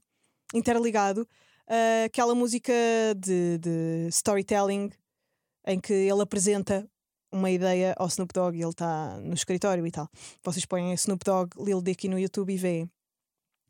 interligado. 0.53 1.27
Uh, 1.67 2.05
aquela 2.05 2.33
música 2.33 2.73
de, 3.17 3.57
de 3.59 4.07
storytelling 4.09 4.89
em 5.65 5.79
que 5.79 5.93
ele 5.93 6.21
apresenta 6.21 6.87
uma 7.31 7.49
ideia 7.49 7.93
ao 7.97 8.07
Snoop 8.07 8.33
Dogg 8.33 8.57
e 8.57 8.61
ele 8.61 8.69
está 8.69 9.17
no 9.19 9.33
escritório 9.33 9.85
e 9.85 9.91
tal. 9.91 10.09
Vocês 10.43 10.65
põem 10.65 10.93
Snoop 10.93 11.23
Dogg, 11.23 11.51
Lil 11.57 11.81
Dicky 11.81 12.07
no 12.07 12.19
YouTube 12.19 12.53
e 12.53 12.57
veem 12.57 12.89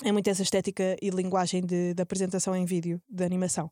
é 0.03 0.11
muito 0.11 0.29
essa 0.29 0.41
estética 0.41 0.97
e 1.01 1.09
linguagem 1.09 1.61
de, 1.61 1.93
de 1.93 2.01
apresentação 2.01 2.55
em 2.55 2.65
vídeo, 2.65 3.01
de 3.07 3.23
animação. 3.23 3.71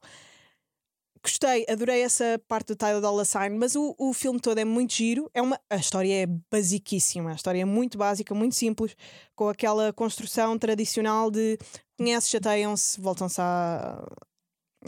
Gostei, 1.24 1.66
adorei 1.70 2.02
essa 2.02 2.42
parte 2.48 2.70
do 2.70 2.76
Tyler 2.76 3.00
Dollar 3.00 3.26
Sign, 3.26 3.56
mas 3.56 3.76
o, 3.76 3.96
o 3.98 4.12
filme 4.12 4.40
todo 4.40 4.58
é 4.58 4.66
muito 4.66 4.94
giro. 4.94 5.30
É 5.34 5.42
uma, 5.42 5.60
a 5.70 5.76
história 5.76 6.24
é 6.24 6.26
basiquíssima, 6.26 7.32
a 7.32 7.36
história 7.36 7.62
é 7.62 7.66
muito 7.66 7.96
básica, 7.96 8.34
muito 8.34 8.56
simples, 8.56 8.96
com 9.36 9.48
aquela 9.48 9.94
construção 9.94 10.58
tradicional 10.58 11.30
de 11.30 11.60
conheces, 11.96 12.30
chateiam-se, 12.30 13.00
voltam-se 13.00 13.40
a, 13.40 14.04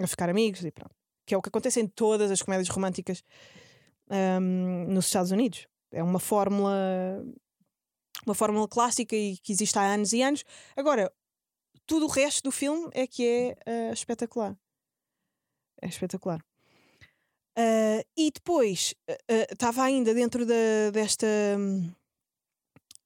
a 0.01 0.07
ficar 0.07 0.27
amigos 0.27 0.65
e 0.65 0.71
pronto. 0.71 0.95
Que 1.25 1.35
é 1.35 1.37
o 1.37 1.41
que 1.41 1.49
acontece 1.49 1.79
em 1.79 1.87
todas 1.87 2.31
as 2.31 2.41
comédias 2.41 2.67
românticas 2.69 3.23
um, 4.09 4.85
nos 4.91 5.05
Estados 5.05 5.29
Unidos. 5.29 5.67
É 5.91 6.01
uma 6.01 6.19
fórmula 6.19 7.23
uma 8.25 8.33
fórmula 8.33 8.67
clássica 8.67 9.15
e 9.15 9.37
que 9.37 9.51
existe 9.51 9.77
há 9.77 9.83
anos 9.83 10.13
e 10.13 10.21
anos. 10.21 10.43
Agora, 10.75 11.11
tudo 11.85 12.05
o 12.05 12.09
resto 12.09 12.43
do 12.43 12.51
filme 12.51 12.89
é 12.93 13.05
que 13.05 13.55
é 13.65 13.89
uh, 13.89 13.93
espetacular. 13.93 14.57
É 15.83 15.87
espetacular. 15.87 16.39
Uh, 17.59 18.01
e 18.17 18.31
depois 18.31 18.95
estava 19.51 19.81
uh, 19.81 19.83
ainda 19.83 20.13
dentro 20.13 20.45
de, 20.45 20.91
desta, 20.91 21.27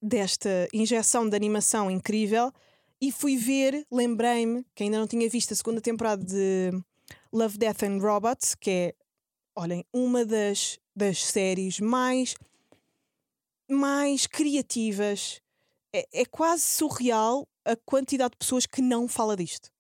desta 0.02 0.70
injeção 0.72 1.28
de 1.28 1.36
animação 1.36 1.90
incrível 1.90 2.54
e 3.02 3.12
fui 3.12 3.36
ver, 3.36 3.86
lembrei-me 3.92 4.64
que 4.76 4.84
ainda 4.84 5.00
não 5.00 5.08
tinha 5.08 5.28
visto 5.28 5.54
a 5.54 5.56
segunda 5.56 5.82
temporada 5.82 6.24
de 6.24 6.72
Love, 7.34 7.58
Death 7.58 7.84
and 7.84 7.98
Robots, 8.00 8.54
que 8.54 8.70
é, 8.70 8.96
olhem, 9.56 9.84
uma 9.92 10.24
das, 10.24 10.80
das 10.96 11.24
séries 11.24 11.80
mais, 11.80 12.36
mais 13.68 14.28
criativas. 14.28 15.42
É, 15.92 16.22
é 16.22 16.26
quase 16.26 16.62
surreal 16.62 17.48
a 17.66 17.76
quantidade 17.76 18.32
de 18.32 18.38
pessoas 18.38 18.68
que 18.68 18.84
não 18.84 19.08
fala 19.08 19.36
disto. 19.36 19.72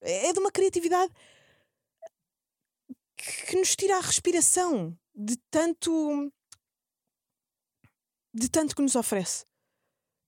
É 0.00 0.32
de 0.32 0.38
uma 0.38 0.50
criatividade 0.50 1.12
que 3.16 3.56
nos 3.56 3.74
tira 3.74 3.96
a 3.96 4.00
respiração 4.00 4.96
de 5.14 5.36
tanto 5.50 6.32
de 8.32 8.50
tanto 8.50 8.76
que 8.76 8.82
nos 8.82 8.94
oferece. 8.94 9.46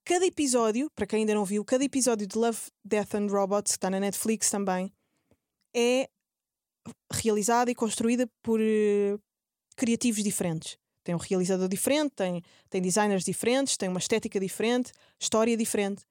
Cada 0.05 0.25
episódio, 0.25 0.91
para 0.97 1.07
quem 1.07 1.21
ainda 1.21 1.35
não 1.35 1.45
viu, 1.45 1.63
cada 1.63 1.85
episódio 1.85 2.27
de 2.27 2.39
Love, 2.39 2.59
Death 2.83 3.15
and 3.15 3.27
Robots, 3.27 3.73
que 3.73 3.77
está 3.77 3.91
na 3.91 4.01
Netflix 4.01 4.49
também, 4.49 4.91
é 5.77 6.09
realizada 7.13 7.71
e 7.71 7.75
construída 7.75 8.27
por 8.43 8.59
uh, 8.59 9.21
criativos 9.77 10.25
diferentes. 10.25 10.79
Tem 11.05 11.15
um 11.15 11.19
realizador 11.19 11.69
diferente, 11.69 12.13
tem, 12.15 12.43
tem 12.71 12.81
designers 12.81 13.25
diferentes, 13.25 13.77
tem 13.77 13.89
uma 13.89 13.99
estética 13.99 14.41
diferente, 14.41 14.93
história 15.21 15.57
diferente. 15.57 16.03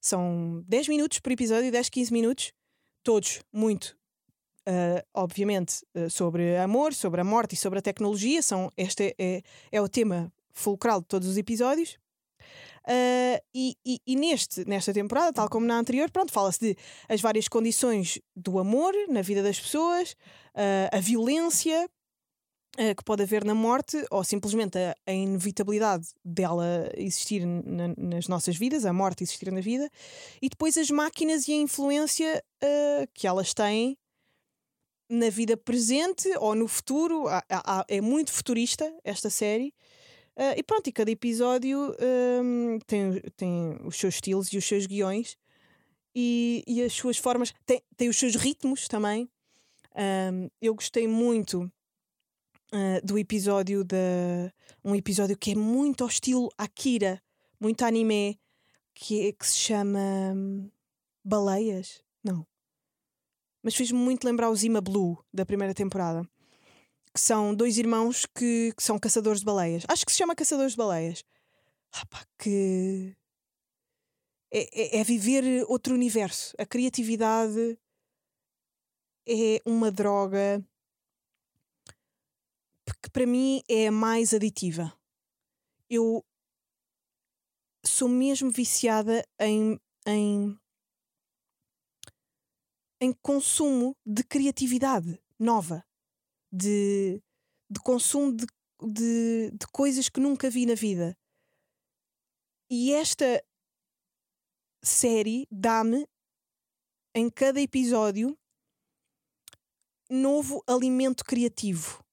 São 0.00 0.62
10 0.68 0.88
minutos 0.88 1.18
por 1.18 1.32
episódio, 1.32 1.72
10, 1.72 1.88
15 1.88 2.12
minutos, 2.12 2.52
todos 3.02 3.40
muito, 3.52 3.97
uh, 4.68 5.02
obviamente, 5.14 5.82
uh, 5.94 6.10
sobre 6.10 6.56
amor, 6.58 6.92
sobre 6.92 7.20
a 7.20 7.24
morte 7.24 7.54
e 7.54 7.56
sobre 7.56 7.78
a 7.78 7.82
tecnologia. 7.82 8.42
São, 8.42 8.70
este 8.76 9.14
é, 9.18 9.42
é 9.72 9.80
o 9.80 9.88
tema 9.88 10.30
fulcral 10.52 11.00
de 11.00 11.06
todos 11.06 11.26
os 11.26 11.36
episódios. 11.36 11.96
Uh, 12.86 13.40
e, 13.54 13.76
e, 13.84 14.00
e, 14.06 14.16
neste, 14.16 14.66
nesta 14.66 14.92
temporada, 14.92 15.32
tal 15.32 15.48
como 15.48 15.66
na 15.66 15.78
anterior, 15.78 16.10
pronto, 16.10 16.32
fala-se 16.32 16.60
de 16.60 16.76
as 17.08 17.20
várias 17.20 17.48
condições 17.48 18.18
do 18.36 18.58
amor 18.58 18.94
na 19.08 19.22
vida 19.22 19.42
das 19.42 19.58
pessoas, 19.60 20.16
a 20.90 20.98
violência, 20.98 21.88
que 22.96 23.04
pode 23.04 23.22
haver 23.22 23.44
na 23.44 23.54
morte 23.54 24.04
ou 24.10 24.24
simplesmente 24.24 24.78
a, 24.78 24.94
a 25.06 25.12
inevitabilidade 25.12 26.08
dela 26.24 26.90
existir 26.96 27.44
na, 27.44 27.88
nas 27.96 28.26
nossas 28.26 28.56
vidas, 28.56 28.86
a 28.86 28.92
morte 28.92 29.22
existir 29.22 29.52
na 29.52 29.60
vida, 29.60 29.88
e 30.40 30.48
depois 30.48 30.76
as 30.78 30.90
máquinas 30.90 31.46
e 31.46 31.52
a 31.52 31.56
influência 31.56 32.42
que 33.12 33.26
elas 33.26 33.52
têm 33.52 33.96
na 35.08 35.30
vida 35.30 35.56
presente 35.56 36.28
ou 36.38 36.54
no 36.54 36.68
futuro. 36.68 37.26
Há- 37.28 37.44
há- 37.50 37.84
é 37.88 38.00
muito 38.00 38.32
futurista 38.32 38.92
esta 39.04 39.30
série. 39.30 39.74
Ah, 40.36 40.54
e 40.56 40.62
pronto, 40.62 40.86
e 40.88 40.92
cada 40.92 41.10
episódio 41.10 41.94
hum, 42.42 42.78
tem, 42.86 43.20
tem 43.36 43.76
os 43.84 43.96
seus 43.96 44.14
estilos 44.14 44.48
e 44.52 44.56
os 44.58 44.64
seus 44.64 44.86
guiões 44.86 45.36
e, 46.14 46.62
e 46.66 46.80
as 46.82 46.92
suas 46.92 47.16
formas, 47.18 47.52
tem, 47.66 47.82
tem 47.96 48.08
os 48.08 48.16
seus 48.16 48.36
ritmos 48.36 48.86
também. 48.86 49.28
Hum, 49.96 50.48
eu 50.62 50.74
gostei 50.76 51.08
muito 51.08 51.68
ah, 52.72 53.00
do 53.02 53.18
episódio 53.18 53.82
da 53.82 53.96
um 54.84 54.94
episódio 54.94 55.36
que 55.36 55.52
é 55.52 55.54
muito 55.56 56.04
ao 56.04 56.08
estilo 56.08 56.48
Akira, 56.56 57.20
muito 57.60 57.84
anime, 57.84 58.38
que, 58.94 59.26
é- 59.28 59.32
que 59.32 59.44
se 59.46 59.56
chama 59.58 59.98
hum, 60.36 60.70
Baleias? 61.24 62.00
Não. 62.22 62.46
Mas 63.62 63.74
fez-me 63.74 63.98
muito 63.98 64.24
lembrar 64.24 64.50
o 64.50 64.56
Zima 64.56 64.80
Blue 64.80 65.22
da 65.32 65.44
primeira 65.44 65.74
temporada. 65.74 66.22
Que 67.14 67.20
são 67.20 67.54
dois 67.54 67.78
irmãos 67.78 68.26
que, 68.26 68.72
que 68.76 68.82
são 68.82 68.98
caçadores 68.98 69.40
de 69.40 69.46
baleias. 69.46 69.84
Acho 69.88 70.04
que 70.04 70.12
se 70.12 70.18
chama 70.18 70.36
Caçadores 70.36 70.72
de 70.72 70.78
Baleias. 70.78 71.24
Ah, 71.92 72.06
pá, 72.06 72.24
que. 72.38 73.16
É, 74.52 74.98
é- 74.98 75.00
é 75.00 75.04
viver 75.04 75.64
outro 75.68 75.94
universo. 75.94 76.54
A 76.58 76.64
criatividade 76.66 77.78
é 79.26 79.60
uma 79.66 79.90
droga 79.90 80.64
que 83.02 83.10
para 83.10 83.26
mim 83.26 83.62
é 83.68 83.88
a 83.88 83.92
mais 83.92 84.34
aditiva. 84.34 84.92
Eu 85.88 86.24
sou 87.84 88.08
mesmo 88.08 88.50
viciada 88.50 89.24
em, 89.40 89.78
em, 90.06 90.58
em 93.00 93.12
consumo 93.12 93.96
de 94.04 94.24
criatividade 94.24 95.20
nova, 95.38 95.84
de, 96.52 97.22
de 97.70 97.80
consumo 97.80 98.32
de, 98.32 98.46
de, 98.82 99.50
de 99.52 99.66
coisas 99.72 100.08
que 100.08 100.20
nunca 100.20 100.50
vi 100.50 100.66
na 100.66 100.74
vida. 100.74 101.16
E 102.70 102.92
esta 102.92 103.42
série 104.82 105.46
dá-me 105.50 106.06
em 107.14 107.30
cada 107.30 107.60
episódio 107.60 108.38
novo 110.10 110.62
alimento 110.66 111.24
criativo. 111.24 112.04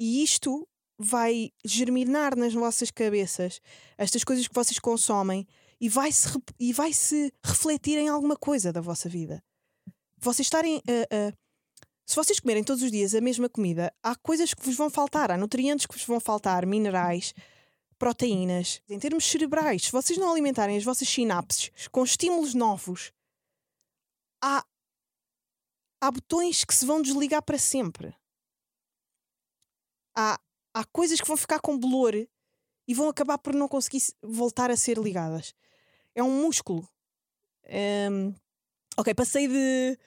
E 0.00 0.22
isto 0.22 0.66
vai 0.98 1.50
germinar 1.64 2.36
nas 2.36 2.52
vossas 2.52 2.90
cabeças 2.90 3.60
estas 3.96 4.22
coisas 4.22 4.46
que 4.46 4.54
vocês 4.54 4.78
consomem 4.78 5.46
e 5.80 5.88
vai-se 5.88 6.28
rep- 6.28 6.54
e 6.58 6.72
vai 6.72 6.92
-se 6.92 7.32
refletir 7.44 7.98
em 7.98 8.08
alguma 8.08 8.36
coisa 8.36 8.72
da 8.72 8.80
vossa 8.80 9.08
vida. 9.08 9.42
Vocês 10.20 10.46
estarem 10.46 10.76
a- 10.86 11.28
a- 11.30 11.32
se 12.06 12.16
vocês 12.16 12.40
comerem 12.40 12.62
todos 12.64 12.82
os 12.82 12.90
dias 12.90 13.14
a 13.14 13.20
mesma 13.20 13.48
comida, 13.48 13.92
há 14.02 14.14
coisas 14.16 14.52
que 14.52 14.64
vos 14.64 14.76
vão 14.76 14.90
faltar, 14.90 15.30
há 15.30 15.36
nutrientes 15.36 15.86
que 15.86 15.94
vos 15.94 16.04
vão 16.04 16.20
faltar, 16.20 16.66
minerais, 16.66 17.32
proteínas. 17.98 18.82
Em 18.88 18.98
termos 18.98 19.24
cerebrais, 19.24 19.84
se 19.84 19.92
vocês 19.92 20.18
não 20.18 20.30
alimentarem 20.30 20.76
as 20.76 20.84
vossas 20.84 21.08
sinapses 21.08 21.70
com 21.88 22.02
estímulos 22.04 22.54
novos, 22.54 23.12
há, 24.42 24.64
há 26.00 26.10
botões 26.10 26.64
que 26.64 26.74
se 26.74 26.84
vão 26.84 27.00
desligar 27.00 27.42
para 27.42 27.58
sempre. 27.58 28.14
Há, 30.16 30.38
há 30.74 30.84
coisas 30.86 31.20
que 31.20 31.28
vão 31.28 31.36
ficar 31.36 31.60
com 31.60 31.78
bolor 31.78 32.14
e 32.88 32.94
vão 32.94 33.08
acabar 33.08 33.38
por 33.38 33.54
não 33.54 33.68
conseguir 33.68 34.02
voltar 34.22 34.70
a 34.70 34.76
ser 34.76 34.98
ligadas. 34.98 35.54
É 36.14 36.22
um 36.22 36.42
músculo. 36.42 36.88
Ehm, 37.64 38.34
ok, 38.96 39.14
passei 39.14 39.48
de 39.48 39.98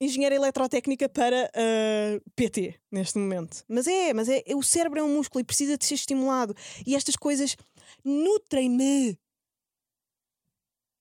engenheira 0.00 0.34
eletrotécnica 0.34 1.08
para 1.08 1.50
ah, 1.54 2.20
PT 2.34 2.80
neste 2.90 3.18
momento. 3.18 3.64
Mas 3.68 3.86
é, 3.86 4.12
mas 4.14 4.28
é, 4.28 4.42
o 4.54 4.62
cérebro 4.62 5.00
é 5.00 5.02
um 5.02 5.14
músculo 5.14 5.40
e 5.40 5.44
precisa 5.44 5.76
de 5.76 5.84
ser 5.84 5.94
estimulado. 5.94 6.54
E 6.86 6.94
estas 6.94 7.16
coisas 7.16 7.56
nutrem-me. 8.04 9.18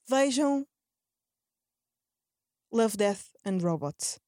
Vejam 0.10 0.66
Love, 2.72 2.98
Death 2.98 3.32
and 3.46 3.60
Robots. 3.62 4.20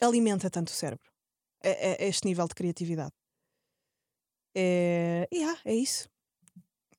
Alimenta 0.00 0.50
tanto 0.50 0.68
o 0.68 0.72
cérebro. 0.72 1.10
É, 1.62 2.04
é- 2.04 2.08
este 2.08 2.26
nível 2.26 2.46
de 2.48 2.54
criatividade. 2.54 3.12
É, 4.54 5.28
yeah, 5.32 5.60
é 5.64 5.74
isso. 5.74 6.08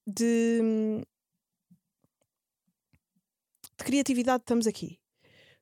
De, 0.08 1.06
de 3.78 3.84
criatividade 3.84 4.44
estamos 4.44 4.68
aqui. 4.68 5.00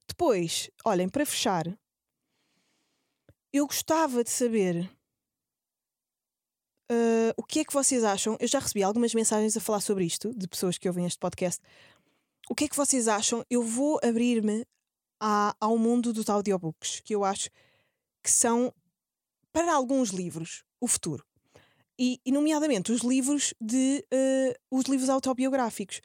Depois, 0.08 0.70
olhem, 0.84 1.08
para 1.08 1.26
fechar, 1.26 1.66
eu 3.54 3.66
gostava 3.66 4.24
de 4.24 4.30
saber 4.30 4.90
ah, 6.92 7.34
o 7.38 7.44
que 7.44 7.62
é 7.62 7.66
que 7.66 7.74
vocês 7.74 8.04
acham. 8.04 8.36
Eu 8.38 8.48
já 8.48 8.60
recebi 8.60 8.84
algumas 8.84 9.14
mensagens 9.14 9.56
a 9.56 9.62
falar 9.62 9.80
sobre 9.80 10.04
isto, 10.04 10.34
de 10.36 10.46
pessoas 10.46 10.78
que 10.78 10.90
ouvem 10.90 11.06
este 11.06 11.18
podcast. 11.18 11.62
O 12.50 12.56
que 12.56 12.66
é 12.66 12.68
que 12.68 12.76
vocês 12.76 13.08
acham? 13.08 13.46
Eu 13.50 13.64
vou 13.64 13.98
abrir-me 14.04 14.66
ao 15.60 15.78
mundo 15.78 16.12
dos 16.12 16.30
audiobooks, 16.30 17.00
que 17.00 17.16
eu 17.16 17.24
acho 17.24 17.50
que 18.22 18.30
são, 18.30 18.74
para 19.54 19.74
alguns 19.74 20.10
livros, 20.10 20.64
o 20.82 20.88
futuro. 20.88 21.26
E, 21.98 22.20
e 22.26 22.32
nomeadamente 22.32 22.92
os 22.92 23.02
livros 23.02 23.54
de 23.62 24.04
eh, 24.12 24.58
os 24.70 24.86
livros 24.86 25.10
autobiográficos. 25.10 26.02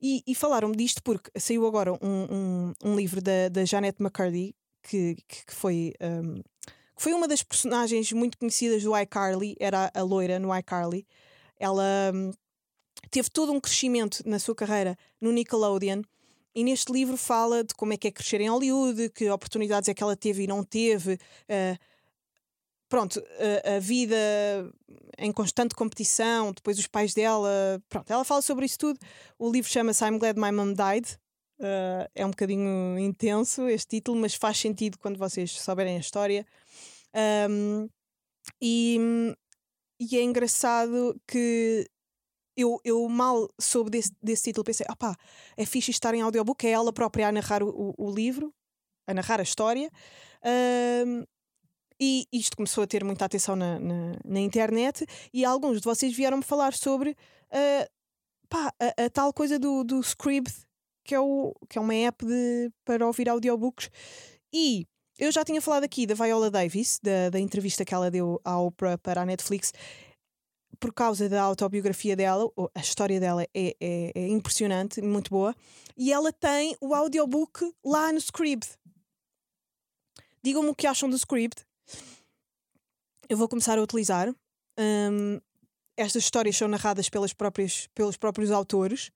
E, 0.00 0.22
e 0.26 0.34
falaram-me 0.34 0.76
disto 0.76 1.02
porque 1.02 1.30
saiu 1.38 1.66
agora 1.66 1.92
um, 1.92 1.98
um, 2.02 2.72
um 2.84 2.96
livro 2.96 3.20
da, 3.20 3.48
da 3.48 3.64
Janet 3.64 4.00
McCurdy, 4.00 4.54
que, 4.82 5.16
que, 5.26 5.46
que 5.46 5.54
foi, 5.54 5.92
um, 6.00 6.40
foi 6.96 7.12
uma 7.12 7.26
das 7.26 7.42
personagens 7.42 8.12
muito 8.12 8.38
conhecidas 8.38 8.82
do 8.82 8.96
iCarly, 8.96 9.56
era 9.58 9.90
a 9.92 10.02
loira 10.02 10.38
no 10.38 10.56
iCarly. 10.56 11.06
Ela 11.58 12.12
hum, 12.14 12.30
teve 13.10 13.28
todo 13.30 13.52
um 13.52 13.60
crescimento 13.60 14.22
na 14.24 14.38
sua 14.38 14.54
carreira 14.54 14.96
no 15.20 15.32
Nickelodeon. 15.32 16.02
E 16.54 16.64
neste 16.64 16.92
livro 16.92 17.16
fala 17.16 17.62
de 17.62 17.74
como 17.74 17.92
é 17.92 17.96
que 17.96 18.08
é 18.08 18.10
crescer 18.10 18.40
em 18.40 18.48
Hollywood, 18.48 19.10
que 19.10 19.30
oportunidades 19.30 19.88
é 19.88 19.94
que 19.94 20.02
ela 20.02 20.16
teve 20.16 20.44
e 20.44 20.46
não 20.46 20.64
teve, 20.64 21.18
eh, 21.48 21.76
pronto, 22.88 23.22
a, 23.64 23.76
a 23.76 23.78
vida 23.78 24.16
em 25.18 25.32
constante 25.32 25.74
competição, 25.74 26.52
depois 26.52 26.78
os 26.78 26.86
pais 26.86 27.12
dela, 27.12 27.82
pronto, 27.88 28.10
ela 28.10 28.24
fala 28.24 28.40
sobre 28.40 28.66
isso 28.66 28.78
tudo. 28.78 28.98
O 29.38 29.50
livro 29.50 29.70
chama-se 29.70 30.04
I'm 30.04 30.18
Glad 30.18 30.38
My 30.38 30.52
Mom 30.52 30.72
Died. 30.72 31.18
Uh, 31.58 32.06
é 32.14 32.24
um 32.24 32.30
bocadinho 32.30 32.96
intenso 33.00 33.68
este 33.68 33.96
título, 33.96 34.20
mas 34.20 34.34
faz 34.34 34.58
sentido 34.58 34.96
quando 34.98 35.18
vocês 35.18 35.50
souberem 35.50 35.96
a 35.96 36.00
história. 36.00 36.46
Um, 37.50 37.88
e, 38.62 39.34
e 40.00 40.16
é 40.16 40.22
engraçado 40.22 41.20
que 41.26 41.84
eu, 42.56 42.80
eu 42.84 43.08
mal 43.08 43.48
soube 43.60 43.90
desse, 43.90 44.12
desse 44.22 44.44
título, 44.44 44.64
pensei, 44.64 44.86
ah 44.88 44.96
pá, 44.96 45.16
é 45.56 45.66
fixe 45.66 45.90
estar 45.90 46.14
em 46.14 46.22
audiobook, 46.22 46.64
é 46.64 46.70
ela 46.70 46.92
própria 46.92 47.28
a 47.28 47.32
narrar 47.32 47.62
o, 47.62 47.94
o, 47.98 48.06
o 48.06 48.10
livro, 48.14 48.54
a 49.06 49.14
narrar 49.14 49.40
a 49.40 49.42
história. 49.42 49.90
Um, 51.06 51.24
e 52.00 52.26
isto 52.32 52.56
começou 52.56 52.84
a 52.84 52.86
ter 52.86 53.04
muita 53.04 53.24
atenção 53.24 53.56
na, 53.56 53.78
na, 53.78 54.16
na 54.24 54.40
internet 54.40 55.06
e 55.32 55.44
alguns 55.44 55.80
de 55.80 55.84
vocês 55.84 56.14
vieram-me 56.14 56.42
falar 56.42 56.74
sobre 56.74 57.10
uh, 57.10 57.90
pá, 58.48 58.72
a, 58.80 59.04
a 59.04 59.10
tal 59.10 59.32
coisa 59.32 59.58
do, 59.58 59.84
do 59.84 60.00
Scribd, 60.00 60.52
que 61.04 61.14
é, 61.14 61.20
o, 61.20 61.54
que 61.68 61.78
é 61.78 61.80
uma 61.80 61.94
app 61.94 62.24
de, 62.24 62.70
para 62.84 63.06
ouvir 63.06 63.28
audiobooks. 63.28 63.90
E 64.52 64.86
eu 65.18 65.32
já 65.32 65.44
tinha 65.44 65.60
falado 65.60 65.84
aqui 65.84 66.06
da 66.06 66.14
Viola 66.14 66.50
Davis, 66.50 67.00
da, 67.02 67.30
da 67.30 67.40
entrevista 67.40 67.84
que 67.84 67.94
ela 67.94 68.10
deu 68.10 68.40
à 68.44 68.58
Oprah 68.60 68.96
para 68.98 69.22
a 69.22 69.26
Netflix, 69.26 69.72
por 70.78 70.92
causa 70.92 71.28
da 71.28 71.42
autobiografia 71.42 72.14
dela, 72.14 72.48
a 72.74 72.80
história 72.80 73.18
dela 73.18 73.42
é, 73.54 73.74
é, 73.80 74.12
é 74.14 74.28
impressionante, 74.28 75.02
muito 75.02 75.30
boa, 75.30 75.54
e 75.96 76.12
ela 76.12 76.32
tem 76.32 76.76
o 76.80 76.94
audiobook 76.94 77.72
lá 77.84 78.12
no 78.12 78.18
Scribd. 78.18 78.68
Digam-me 80.42 80.68
o 80.68 80.74
que 80.74 80.86
acham 80.86 81.10
do 81.10 81.16
Scribd. 81.16 81.67
Eu 83.28 83.36
vou 83.36 83.48
começar 83.48 83.78
a 83.78 83.82
utilizar. 83.82 84.28
Um, 84.78 85.40
estas 85.96 86.22
histórias 86.22 86.56
são 86.56 86.68
narradas 86.68 87.08
pelas 87.08 87.32
próprias, 87.32 87.88
pelos 87.88 88.16
próprios 88.16 88.50
autores 88.50 89.10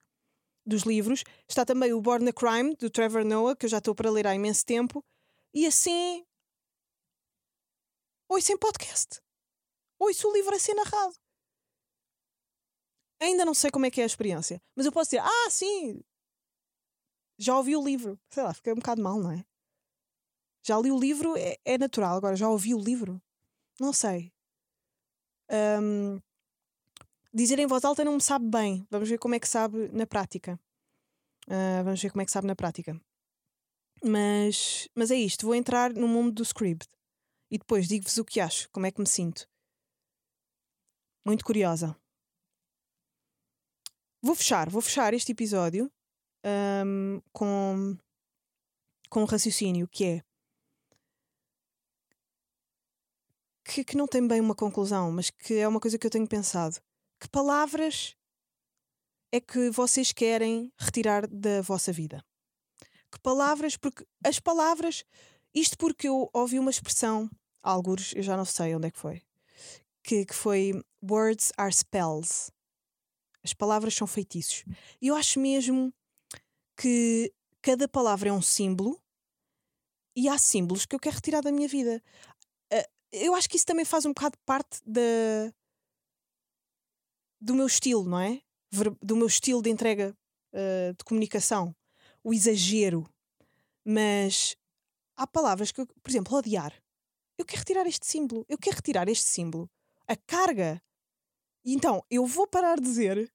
dos 0.66 0.82
livros. 0.82 1.24
Está 1.48 1.64
também 1.64 1.92
o 1.92 2.00
Born 2.00 2.28
a 2.28 2.32
Crime, 2.32 2.76
do 2.76 2.90
Trevor 2.90 3.24
Noah, 3.24 3.56
que 3.56 3.66
eu 3.66 3.70
já 3.70 3.78
estou 3.78 3.94
para 3.94 4.10
ler 4.10 4.26
há 4.26 4.34
imenso 4.34 4.64
tempo. 4.64 5.04
E 5.54 5.66
assim. 5.66 6.24
Ouço 8.28 8.52
em 8.52 8.58
podcast. 8.58 9.20
Ouço 9.98 10.28
o 10.28 10.32
livro 10.32 10.54
a 10.54 10.58
ser 10.58 10.74
narrado. 10.74 11.14
Ainda 13.20 13.44
não 13.44 13.54
sei 13.54 13.70
como 13.70 13.86
é 13.86 13.90
que 13.90 14.00
é 14.00 14.04
a 14.04 14.06
experiência, 14.06 14.60
mas 14.74 14.84
eu 14.84 14.90
posso 14.90 15.10
dizer: 15.10 15.22
Ah, 15.22 15.50
sim, 15.50 16.02
já 17.38 17.56
ouvi 17.56 17.76
o 17.76 17.84
livro. 17.84 18.18
Sei 18.30 18.42
lá, 18.42 18.52
fiquei 18.52 18.72
um 18.72 18.76
bocado 18.76 19.02
mal, 19.02 19.18
não 19.18 19.30
é? 19.30 19.44
Já 20.62 20.78
li 20.78 20.90
o 20.90 20.98
livro, 20.98 21.36
é, 21.36 21.56
é 21.64 21.78
natural. 21.78 22.16
Agora, 22.16 22.36
já 22.36 22.48
ouvi 22.48 22.74
o 22.74 22.78
livro? 22.78 23.20
Não 23.80 23.92
sei. 23.92 24.32
Um, 25.50 26.20
dizer 27.32 27.58
em 27.58 27.66
voz 27.66 27.84
alta 27.84 28.04
não 28.04 28.14
me 28.14 28.22
sabe 28.22 28.46
bem. 28.48 28.86
Vamos 28.90 29.08
ver 29.08 29.18
como 29.18 29.34
é 29.34 29.40
que 29.40 29.48
sabe 29.48 29.88
na 29.88 30.06
prática. 30.06 30.58
Uh, 31.46 31.82
vamos 31.84 32.00
ver 32.00 32.10
como 32.10 32.22
é 32.22 32.24
que 32.24 32.30
sabe 32.30 32.46
na 32.46 32.54
prática. 32.54 33.00
Mas, 34.04 34.88
mas 34.94 35.10
é 35.10 35.16
isto, 35.16 35.46
vou 35.46 35.54
entrar 35.54 35.92
no 35.92 36.08
mundo 36.08 36.32
do 36.32 36.42
script 36.42 36.88
e 37.48 37.56
depois 37.56 37.86
digo-vos 37.86 38.16
o 38.18 38.24
que 38.24 38.40
acho, 38.40 38.68
como 38.70 38.84
é 38.86 38.90
que 38.90 39.00
me 39.00 39.06
sinto. 39.06 39.48
Muito 41.24 41.44
curiosa. 41.44 41.96
Vou 44.20 44.34
fechar, 44.34 44.68
vou 44.68 44.82
fechar 44.82 45.14
este 45.14 45.30
episódio 45.30 45.90
um, 46.44 47.20
com, 47.32 47.96
com 49.08 49.22
um 49.22 49.24
raciocínio 49.24 49.86
que 49.86 50.04
é 50.04 50.24
que, 53.64 53.84
que 53.84 53.96
não 53.96 54.06
tem 54.06 54.26
bem 54.26 54.40
uma 54.40 54.54
conclusão, 54.54 55.10
mas 55.12 55.30
que 55.30 55.54
é 55.54 55.68
uma 55.68 55.80
coisa 55.80 55.98
que 55.98 56.06
eu 56.06 56.10
tenho 56.10 56.26
pensado. 56.26 56.80
Que 57.20 57.28
palavras 57.28 58.16
é 59.30 59.40
que 59.40 59.70
vocês 59.70 60.12
querem 60.12 60.72
retirar 60.78 61.26
da 61.26 61.62
vossa 61.62 61.92
vida? 61.92 62.24
Que 63.10 63.18
palavras, 63.20 63.76
porque 63.76 64.06
as 64.24 64.40
palavras, 64.40 65.04
isto 65.54 65.76
porque 65.78 66.08
eu 66.08 66.28
ouvi 66.32 66.58
uma 66.58 66.70
expressão, 66.70 67.30
alguns, 67.62 68.14
eu 68.14 68.22
já 68.22 68.36
não 68.36 68.44
sei 68.44 68.74
onde 68.74 68.88
é 68.88 68.90
que 68.90 68.98
foi, 68.98 69.22
que, 70.02 70.26
que 70.26 70.34
foi 70.34 70.82
words 71.02 71.52
are 71.56 71.72
spells. 71.72 72.50
As 73.44 73.52
palavras 73.52 73.94
são 73.94 74.06
feitiços. 74.06 74.64
E 75.00 75.08
eu 75.08 75.14
acho 75.14 75.40
mesmo 75.40 75.92
que 76.76 77.32
cada 77.60 77.88
palavra 77.88 78.28
é 78.28 78.32
um 78.32 78.42
símbolo 78.42 79.00
e 80.14 80.28
há 80.28 80.36
símbolos 80.38 80.84
que 80.84 80.94
eu 80.94 81.00
quero 81.00 81.16
retirar 81.16 81.40
da 81.40 81.52
minha 81.52 81.68
vida. 81.68 82.02
Eu 83.12 83.34
acho 83.34 83.48
que 83.48 83.56
isso 83.56 83.66
também 83.66 83.84
faz 83.84 84.06
um 84.06 84.12
bocado 84.12 84.38
parte 84.46 84.80
da, 84.86 85.52
do 87.40 87.54
meu 87.54 87.66
estilo, 87.66 88.08
não 88.08 88.18
é? 88.18 88.40
Do 89.02 89.16
meu 89.16 89.26
estilo 89.26 89.60
de 89.60 89.68
entrega 89.68 90.16
uh, 90.52 90.94
de 90.96 91.04
comunicação. 91.04 91.74
O 92.24 92.32
exagero. 92.32 93.06
Mas 93.84 94.56
há 95.16 95.26
palavras 95.26 95.72
que, 95.72 95.80
eu, 95.80 95.86
por 95.86 96.10
exemplo, 96.10 96.36
odiar. 96.36 96.72
Eu 97.36 97.44
quero 97.44 97.58
retirar 97.58 97.86
este 97.86 98.06
símbolo. 98.06 98.46
Eu 98.48 98.56
quero 98.56 98.76
retirar 98.76 99.08
este 99.08 99.28
símbolo. 99.28 99.68
A 100.06 100.16
carga. 100.16 100.80
E 101.64 101.74
então, 101.74 102.04
eu 102.10 102.24
vou 102.24 102.46
parar 102.46 102.76
de 102.76 102.82
dizer, 102.82 103.30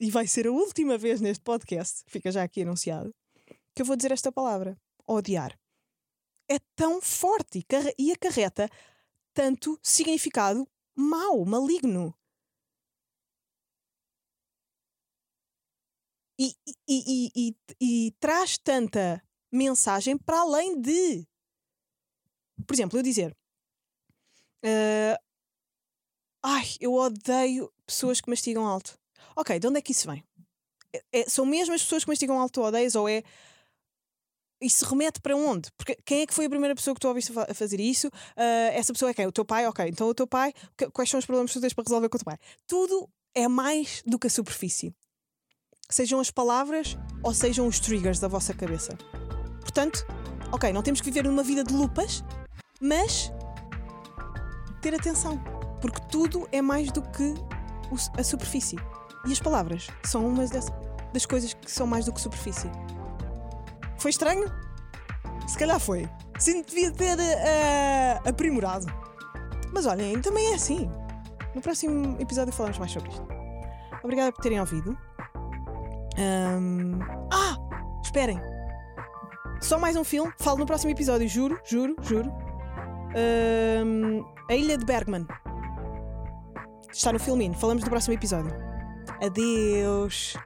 e 0.00 0.10
vai 0.10 0.26
ser 0.26 0.46
a 0.46 0.52
última 0.52 0.98
vez 0.98 1.20
neste 1.20 1.42
podcast, 1.42 2.02
fica 2.06 2.30
já 2.30 2.42
aqui 2.42 2.62
anunciado, 2.62 3.14
que 3.74 3.82
eu 3.82 3.86
vou 3.86 3.96
dizer 3.96 4.12
esta 4.12 4.32
palavra: 4.32 4.78
odiar. 5.06 5.58
É 6.48 6.58
tão 6.74 7.00
forte 7.00 7.64
e 7.98 8.12
acarreta 8.12 8.70
tanto 9.36 9.78
significado 9.82 10.66
mau, 10.96 11.44
maligno. 11.44 12.16
E, 16.38 16.54
e, 16.88 17.30
e, 17.34 17.56
e, 17.80 18.12
traz 18.18 18.56
tanta 18.58 19.22
mensagem 19.52 20.16
para 20.16 20.40
além 20.40 20.80
de. 20.80 21.26
Por 22.66 22.74
exemplo, 22.74 22.98
eu 22.98 23.02
dizer. 23.02 23.36
Uh, 24.64 25.16
ai, 26.42 26.64
eu 26.80 26.94
odeio 26.94 27.72
pessoas 27.86 28.20
que 28.20 28.30
mastigam 28.30 28.66
alto. 28.66 28.98
Ok, 29.34 29.58
de 29.58 29.66
onde 29.66 29.78
é 29.78 29.82
que 29.82 29.92
isso 29.92 30.10
vem? 30.10 30.24
É, 30.94 31.20
é, 31.20 31.28
são 31.28 31.44
mesmo 31.44 31.74
as 31.74 31.82
pessoas 31.82 32.04
que 32.04 32.10
mastigam 32.10 32.40
alto 32.40 32.60
ou 32.60 32.66
odeias 32.66 32.94
ou 32.94 33.08
é. 33.08 33.22
Isso 34.60 34.86
remete 34.86 35.20
para 35.20 35.36
onde? 35.36 35.70
Porque 35.76 35.96
quem 36.04 36.22
é 36.22 36.26
que 36.26 36.32
foi 36.32 36.46
a 36.46 36.48
primeira 36.48 36.74
pessoa 36.74 36.94
que 36.94 37.00
tu 37.00 37.08
ouviste 37.08 37.32
a 37.36 37.52
fazer 37.52 37.78
isso? 37.78 38.08
Uh, 38.08 38.72
essa 38.72 38.92
pessoa 38.92 39.10
é 39.10 39.14
quem? 39.14 39.26
O 39.26 39.32
teu 39.32 39.44
pai? 39.44 39.66
Ok, 39.66 39.86
então 39.86 40.08
o 40.08 40.14
teu 40.14 40.26
pai, 40.26 40.52
quais 40.92 41.10
são 41.10 41.18
os 41.18 41.26
problemas 41.26 41.52
que 41.52 41.58
tu 41.58 41.60
tens 41.60 41.74
para 41.74 41.84
resolver 41.84 42.08
com 42.08 42.16
o 42.16 42.18
teu 42.18 42.24
pai? 42.24 42.38
Tudo 42.66 43.08
é 43.34 43.46
mais 43.48 44.02
do 44.06 44.18
que 44.18 44.26
a 44.26 44.30
superfície 44.30 44.94
sejam 45.88 46.20
as 46.20 46.30
palavras 46.30 46.96
ou 47.22 47.32
sejam 47.32 47.66
os 47.66 47.80
triggers 47.80 48.18
da 48.18 48.28
vossa 48.28 48.52
cabeça. 48.52 48.96
Portanto, 49.60 50.06
ok, 50.52 50.72
não 50.72 50.82
temos 50.82 51.00
que 51.00 51.06
viver 51.06 51.24
numa 51.24 51.42
vida 51.42 51.62
de 51.62 51.72
lupas, 51.72 52.24
mas 52.80 53.32
ter 54.80 54.94
atenção, 54.94 55.38
porque 55.80 56.00
tudo 56.10 56.48
é 56.52 56.60
mais 56.60 56.90
do 56.90 57.02
que 57.02 57.34
a 58.18 58.22
superfície. 58.22 58.76
E 59.26 59.32
as 59.32 59.40
palavras 59.40 59.88
são 60.04 60.26
uma 60.26 60.46
das, 60.46 61.26
coisas 61.26 61.54
que 61.54 61.70
são 61.70 61.86
mais 61.86 62.04
do 62.04 62.12
que 62.12 62.20
superfície. 62.20 62.70
Foi 63.98 64.10
estranho? 64.10 64.50
Se 65.46 65.58
calhar 65.58 65.78
foi. 65.78 66.08
Sim, 66.38 66.62
devia 66.62 66.90
ter 66.90 67.18
uh, 67.18 68.28
aprimorado. 68.28 68.86
Mas 69.72 69.86
olhem, 69.86 70.20
também 70.20 70.52
é 70.52 70.54
assim. 70.54 70.90
No 71.54 71.60
próximo 71.60 72.16
episódio 72.20 72.52
falamos 72.52 72.78
mais 72.78 72.92
sobre 72.92 73.10
isto. 73.10 73.26
Obrigada 74.02 74.32
por 74.32 74.42
terem 74.42 74.60
ouvido. 74.60 74.96
Um... 76.18 76.98
Ah! 77.32 77.56
Esperem! 78.02 78.40
Só 79.60 79.78
mais 79.78 79.96
um 79.96 80.04
filme, 80.04 80.32
falo 80.38 80.58
no 80.58 80.66
próximo 80.66 80.92
episódio, 80.92 81.28
juro, 81.28 81.58
juro, 81.64 81.96
juro. 82.02 82.30
Um... 83.82 84.24
A 84.48 84.54
Ilha 84.54 84.78
de 84.78 84.84
Bergman. 84.84 85.26
Está 86.92 87.12
no 87.12 87.18
filminho, 87.18 87.54
falamos 87.54 87.82
no 87.82 87.90
próximo 87.90 88.14
episódio. 88.14 88.54
Adeus! 89.22 90.36